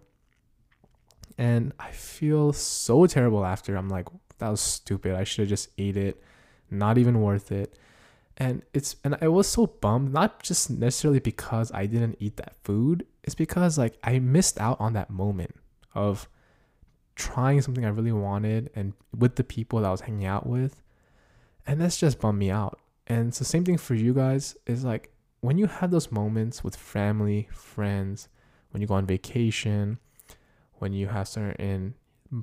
And 1.38 1.74
I 1.80 1.92
feel 1.92 2.54
so 2.54 3.06
terrible 3.06 3.46
after. 3.46 3.76
I'm 3.76 3.90
like, 3.90 4.08
that 4.40 4.50
was 4.50 4.62
stupid. 4.62 5.16
I 5.16 5.24
should 5.24 5.44
have 5.44 5.50
just 5.50 5.70
ate 5.78 5.98
it. 5.98 6.22
Not 6.70 6.98
even 6.98 7.22
worth 7.22 7.52
it. 7.52 7.78
And 8.38 8.64
it's 8.74 8.96
and 9.04 9.18
I 9.22 9.28
was 9.28 9.48
so 9.48 9.68
bummed, 9.68 10.14
not 10.14 10.42
just 10.42 10.70
necessarily 10.70 11.20
because 11.20 11.72
I 11.74 11.86
didn't 11.86 12.18
eat 12.20 12.38
that 12.38 12.56
food. 12.64 13.06
It's 13.24 13.36
because 13.36 13.78
like 13.78 13.98
I 14.04 14.20
missed 14.20 14.60
out 14.60 14.80
on 14.80 14.94
that 14.94 15.10
moment 15.10 15.56
of 15.94 16.28
trying 17.16 17.62
something 17.62 17.86
I 17.86 17.90
really 17.90 18.12
wanted 18.12 18.72
and 18.74 18.94
with 19.16 19.36
the 19.36 19.44
people 19.44 19.80
that 19.80 19.88
I 19.88 19.92
was 19.92 20.02
hanging 20.02 20.26
out 20.26 20.48
with. 20.48 20.82
And 21.68 21.80
that's 21.80 21.98
just 21.98 22.20
bummed 22.20 22.40
me 22.40 22.50
out. 22.50 22.80
And 23.06 23.28
it's 23.28 23.40
the 23.40 23.46
same 23.46 23.64
thing 23.64 23.78
for 23.78 23.94
you 23.94 24.14
guys. 24.14 24.56
Is 24.66 24.84
like 24.84 25.14
when 25.42 25.58
you 25.58 25.68
have 25.68 25.92
those 25.92 26.12
moments 26.12 26.64
with 26.64 26.76
family, 26.76 27.48
friends, 27.52 28.30
when 28.72 28.82
you 28.82 28.88
go 28.88 28.96
on 28.96 29.06
vacation, 29.06 30.00
when 30.82 30.94
you 30.94 31.06
have 31.06 31.28
certain 31.28 31.94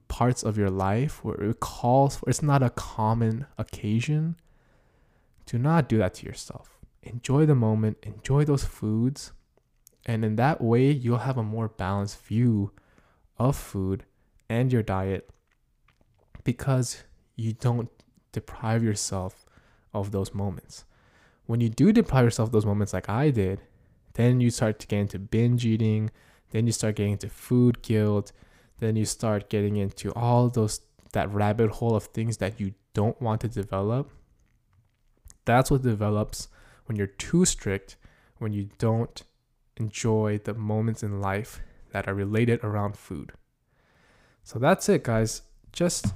parts 0.06 0.44
of 0.44 0.56
your 0.56 0.70
life 0.70 1.24
where 1.24 1.42
it 1.42 1.58
calls 1.58 2.14
for 2.14 2.30
it's 2.30 2.40
not 2.40 2.62
a 2.62 2.70
common 2.70 3.46
occasion, 3.58 4.36
do 5.44 5.58
not 5.58 5.88
do 5.88 5.98
that 5.98 6.14
to 6.14 6.24
yourself. 6.24 6.78
Enjoy 7.02 7.44
the 7.44 7.56
moment, 7.56 7.96
enjoy 8.04 8.44
those 8.44 8.62
foods, 8.62 9.32
and 10.06 10.24
in 10.24 10.36
that 10.36 10.60
way, 10.60 10.88
you'll 10.88 11.18
have 11.18 11.36
a 11.36 11.42
more 11.42 11.66
balanced 11.66 12.22
view 12.22 12.70
of 13.38 13.56
food 13.56 14.04
and 14.48 14.72
your 14.72 14.84
diet 14.84 15.28
because 16.44 17.02
you 17.34 17.54
don't 17.54 17.90
deprive 18.30 18.84
yourself 18.84 19.46
of 19.92 20.12
those 20.12 20.32
moments. 20.32 20.84
When 21.46 21.60
you 21.60 21.70
do 21.70 21.92
deprive 21.92 22.26
yourself 22.26 22.50
of 22.50 22.52
those 22.52 22.66
moments 22.66 22.92
like 22.92 23.08
I 23.08 23.30
did, 23.30 23.62
then 24.14 24.40
you 24.40 24.50
start 24.50 24.78
to 24.78 24.86
get 24.86 25.00
into 25.00 25.18
binge 25.18 25.66
eating, 25.66 26.12
then 26.50 26.66
you 26.66 26.72
start 26.72 26.96
getting 26.96 27.12
into 27.12 27.28
food 27.28 27.82
guilt, 27.82 28.32
then 28.80 28.96
you 28.96 29.04
start 29.04 29.50
getting 29.50 29.76
into 29.76 30.12
all 30.12 30.48
those 30.48 30.80
that 31.12 31.32
rabbit 31.32 31.70
hole 31.70 31.96
of 31.96 32.04
things 32.04 32.36
that 32.38 32.60
you 32.60 32.74
don't 32.94 33.20
want 33.20 33.40
to 33.40 33.48
develop. 33.48 34.10
That's 35.44 35.70
what 35.70 35.82
develops 35.82 36.48
when 36.86 36.96
you're 36.96 37.06
too 37.06 37.44
strict, 37.44 37.96
when 38.38 38.52
you 38.52 38.68
don't 38.78 39.22
enjoy 39.76 40.40
the 40.44 40.54
moments 40.54 41.02
in 41.02 41.20
life 41.20 41.60
that 41.92 42.08
are 42.08 42.14
related 42.14 42.62
around 42.62 42.96
food. 42.96 43.32
So 44.42 44.58
that's 44.58 44.88
it, 44.88 45.04
guys. 45.04 45.42
Just, 45.72 46.06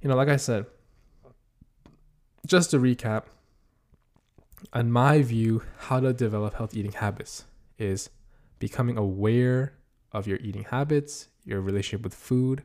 you 0.00 0.08
know, 0.08 0.16
like 0.16 0.28
I 0.28 0.36
said, 0.36 0.66
just 2.46 2.70
to 2.70 2.78
recap, 2.78 3.24
in 4.74 4.90
my 4.90 5.22
view, 5.22 5.62
how 5.78 6.00
to 6.00 6.12
develop 6.12 6.54
healthy 6.54 6.80
eating 6.80 6.92
habits 6.92 7.44
is 7.78 8.10
becoming 8.62 8.96
aware 8.96 9.74
of 10.12 10.28
your 10.28 10.38
eating 10.38 10.62
habits, 10.62 11.26
your 11.44 11.60
relationship 11.60 12.04
with 12.04 12.14
food, 12.14 12.62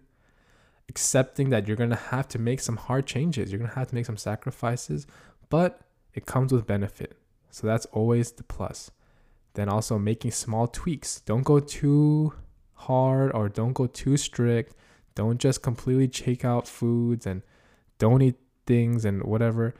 accepting 0.90 1.50
that 1.50 1.68
you're 1.68 1.76
going 1.76 1.90
to 1.90 1.96
have 1.96 2.28
to 2.28 2.38
make 2.38 2.60
some 2.60 2.78
hard 2.78 3.08
changes. 3.08 3.52
You're 3.52 3.58
going 3.58 3.72
to 3.72 3.76
have 3.76 3.88
to 3.88 3.96
make 3.96 4.06
some 4.06 4.16
sacrifices, 4.16 5.08
but 5.50 5.82
it 6.14 6.28
comes 6.28 6.54
with 6.54 6.68
benefit. 6.68 7.18
So 7.50 7.66
that's 7.66 7.88
always 7.88 8.32
the 8.32 8.44
plus. 8.44 8.92
Then 9.56 9.70
also 9.70 9.98
making 9.98 10.34
small 10.34 10.68
tweaks. 10.68 11.22
Don't 11.22 11.42
go 11.42 11.60
too 11.60 12.32
hard 12.74 13.32
or 13.32 13.50
don't 13.50 13.74
go 13.74 13.88
too 13.88 14.18
strict. 14.18 14.76
Don't 15.16 15.40
just 15.40 15.64
completely 15.64 16.08
check 16.08 16.46
out 16.46 16.68
foods 16.68 17.26
and 17.26 17.42
don't 17.98 18.22
eat 18.22 18.36
things 18.68 19.04
and 19.04 19.24
whatever. 19.24 19.74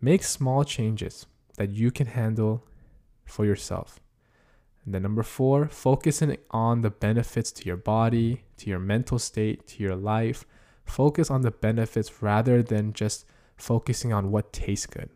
Make 0.00 0.22
small 0.22 0.62
changes 0.62 1.26
that 1.56 1.70
you 1.70 1.90
can 1.90 2.06
handle 2.06 2.64
for 3.24 3.44
yourself. 3.44 3.98
And 4.86 4.94
then 4.94 5.02
number 5.02 5.24
four, 5.24 5.66
focusing 5.66 6.36
on 6.52 6.82
the 6.82 6.90
benefits 6.90 7.50
to 7.50 7.64
your 7.64 7.76
body, 7.76 8.44
to 8.58 8.70
your 8.70 8.78
mental 8.78 9.18
state, 9.18 9.66
to 9.66 9.82
your 9.82 9.96
life. 9.96 10.46
Focus 10.84 11.28
on 11.28 11.42
the 11.42 11.50
benefits 11.50 12.22
rather 12.22 12.62
than 12.62 12.92
just 12.92 13.26
focusing 13.56 14.12
on 14.12 14.30
what 14.30 14.52
tastes 14.52 14.86
good. 14.86 15.10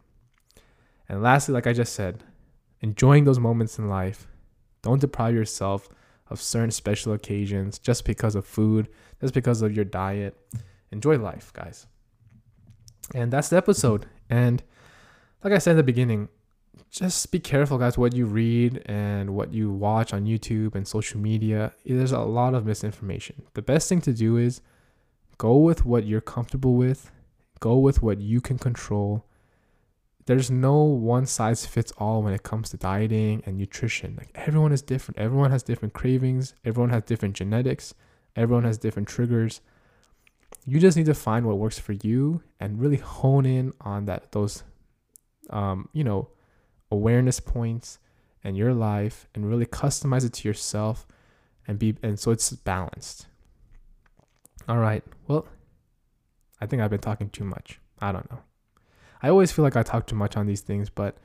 And 1.08 1.22
lastly, 1.22 1.54
like 1.54 1.68
I 1.68 1.72
just 1.72 1.94
said, 1.94 2.24
enjoying 2.80 3.24
those 3.24 3.38
moments 3.38 3.78
in 3.78 3.88
life. 3.88 4.26
Don't 4.82 5.00
deprive 5.00 5.34
yourself 5.34 5.88
of 6.28 6.40
certain 6.40 6.72
special 6.72 7.12
occasions 7.12 7.78
just 7.78 8.04
because 8.04 8.34
of 8.34 8.44
food, 8.44 8.88
just 9.20 9.34
because 9.34 9.62
of 9.62 9.74
your 9.74 9.84
diet. 9.84 10.36
Enjoy 10.90 11.16
life, 11.16 11.52
guys. 11.52 11.86
And 13.14 13.32
that's 13.32 13.50
the 13.50 13.56
episode. 13.56 14.06
And 14.28 14.64
like 15.44 15.52
I 15.52 15.58
said 15.58 15.72
in 15.72 15.76
the 15.76 15.82
beginning, 15.84 16.28
just 16.90 17.30
be 17.30 17.38
careful, 17.38 17.78
guys, 17.78 17.96
what 17.96 18.14
you 18.14 18.26
read 18.26 18.82
and 18.86 19.30
what 19.34 19.52
you 19.52 19.70
watch 19.70 20.12
on 20.12 20.24
YouTube 20.26 20.74
and 20.74 20.86
social 20.86 21.20
media. 21.20 21.72
There's 21.84 22.12
a 22.12 22.20
lot 22.20 22.54
of 22.54 22.66
misinformation. 22.66 23.42
The 23.54 23.62
best 23.62 23.88
thing 23.88 24.00
to 24.02 24.12
do 24.12 24.36
is 24.36 24.60
go 25.38 25.56
with 25.56 25.84
what 25.84 26.04
you're 26.04 26.20
comfortable 26.20 26.74
with, 26.74 27.10
go 27.60 27.78
with 27.78 28.02
what 28.02 28.18
you 28.18 28.40
can 28.40 28.58
control. 28.58 29.24
There's 30.26 30.50
no 30.50 30.82
one 30.82 31.26
size 31.26 31.64
fits 31.64 31.92
all 31.98 32.22
when 32.22 32.34
it 32.34 32.42
comes 32.42 32.70
to 32.70 32.76
dieting 32.76 33.42
and 33.46 33.56
nutrition. 33.56 34.16
Like 34.16 34.30
everyone 34.34 34.72
is 34.72 34.82
different. 34.82 35.18
Everyone 35.18 35.50
has 35.50 35.62
different 35.62 35.94
cravings, 35.94 36.54
everyone 36.64 36.90
has 36.90 37.04
different 37.04 37.36
genetics, 37.36 37.94
everyone 38.36 38.64
has 38.64 38.78
different 38.78 39.08
triggers. 39.08 39.60
You 40.66 40.78
just 40.78 40.96
need 40.96 41.06
to 41.06 41.14
find 41.14 41.46
what 41.46 41.58
works 41.58 41.78
for 41.78 41.92
you 41.92 42.42
and 42.58 42.80
really 42.80 42.96
hone 42.98 43.46
in 43.46 43.72
on 43.80 44.06
that 44.06 44.32
those 44.32 44.62
um, 45.50 45.88
you 45.92 46.04
know, 46.04 46.28
awareness 46.90 47.40
points 47.40 47.98
and 48.42 48.56
your 48.56 48.72
life 48.72 49.28
and 49.34 49.48
really 49.48 49.66
customize 49.66 50.24
it 50.24 50.32
to 50.32 50.48
yourself 50.48 51.06
and 51.66 51.78
be 51.78 51.96
and 52.02 52.18
so 52.18 52.30
it's 52.30 52.50
balanced. 52.50 53.26
All 54.68 54.78
right. 54.78 55.02
Well, 55.26 55.46
I 56.60 56.66
think 56.66 56.82
I've 56.82 56.90
been 56.90 57.00
talking 57.00 57.30
too 57.30 57.44
much. 57.44 57.80
I 58.00 58.12
don't 58.12 58.30
know. 58.30 58.40
I 59.22 59.28
always 59.28 59.52
feel 59.52 59.62
like 59.62 59.76
I 59.76 59.82
talk 59.82 60.06
too 60.06 60.16
much 60.16 60.36
on 60.36 60.46
these 60.46 60.60
things, 60.60 60.88
but 60.88 61.16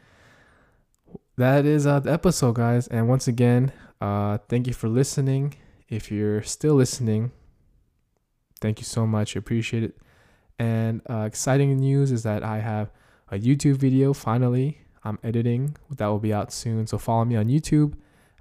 that 1.37 1.65
is 1.65 1.85
uh, 1.85 1.99
the 1.99 2.11
episode, 2.11 2.55
guys. 2.55 2.87
And 2.87 3.07
once 3.07 3.27
again, 3.27 3.71
uh, 4.01 4.39
thank 4.49 4.67
you 4.67 4.73
for 4.73 4.89
listening. 4.89 5.55
If 5.89 6.11
you're 6.11 6.41
still 6.43 6.75
listening, 6.75 7.31
thank 8.59 8.79
you 8.79 8.85
so 8.85 9.05
much. 9.05 9.35
I 9.35 9.39
appreciate 9.39 9.83
it. 9.83 9.97
And 10.57 11.01
uh, 11.09 11.19
exciting 11.21 11.75
news 11.77 12.11
is 12.11 12.23
that 12.23 12.43
I 12.43 12.59
have 12.59 12.89
a 13.29 13.37
YouTube 13.37 13.75
video 13.75 14.13
finally 14.13 14.84
I'm 15.05 15.19
editing. 15.23 15.77
That 15.95 16.07
will 16.07 16.19
be 16.19 16.33
out 16.33 16.51
soon. 16.51 16.87
So 16.87 16.97
follow 16.97 17.23
me 17.23 17.35
on 17.35 17.45
YouTube 17.47 17.93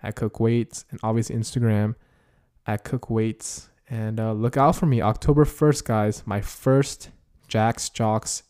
at 0.02 0.16
Cook 0.16 0.40
Weights 0.40 0.86
and 0.90 0.98
obviously 1.02 1.36
Instagram 1.36 1.94
at 2.66 2.82
Cook 2.82 3.10
Weights. 3.10 3.68
And 3.88 4.18
uh, 4.18 4.32
look 4.32 4.56
out 4.56 4.74
for 4.74 4.86
me 4.86 5.02
October 5.02 5.44
1st, 5.44 5.84
guys. 5.84 6.22
My 6.24 6.40
first 6.40 7.10
Jack's 7.48 7.90
Jocks 7.90 8.42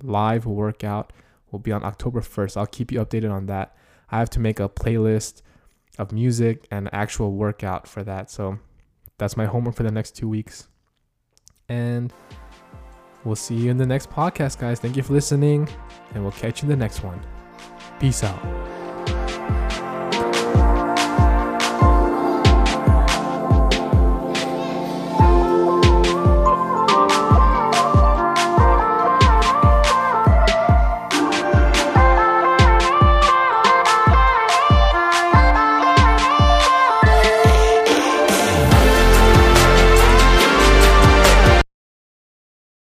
live 0.00 0.46
workout 0.46 1.12
will 1.50 1.58
be 1.58 1.72
on 1.72 1.84
October 1.84 2.20
1st. 2.20 2.56
I'll 2.56 2.66
keep 2.66 2.92
you 2.92 3.04
updated 3.04 3.32
on 3.32 3.46
that. 3.46 3.76
I 4.10 4.18
have 4.18 4.30
to 4.30 4.40
make 4.40 4.60
a 4.60 4.68
playlist 4.68 5.42
of 5.98 6.12
music 6.12 6.66
and 6.70 6.88
actual 6.92 7.32
workout 7.32 7.88
for 7.88 8.04
that. 8.04 8.30
So 8.30 8.58
that's 9.18 9.36
my 9.36 9.46
homework 9.46 9.74
for 9.74 9.82
the 9.82 9.90
next 9.90 10.16
two 10.16 10.28
weeks. 10.28 10.68
And 11.68 12.12
we'll 13.24 13.36
see 13.36 13.54
you 13.54 13.70
in 13.70 13.76
the 13.76 13.86
next 13.86 14.08
podcast, 14.10 14.58
guys. 14.58 14.80
Thank 14.80 14.96
you 14.96 15.02
for 15.02 15.12
listening, 15.12 15.68
and 16.14 16.22
we'll 16.22 16.32
catch 16.32 16.62
you 16.62 16.66
in 16.66 16.70
the 16.70 16.82
next 16.82 17.04
one. 17.04 17.20
Peace 18.00 18.24
out. 18.24 18.79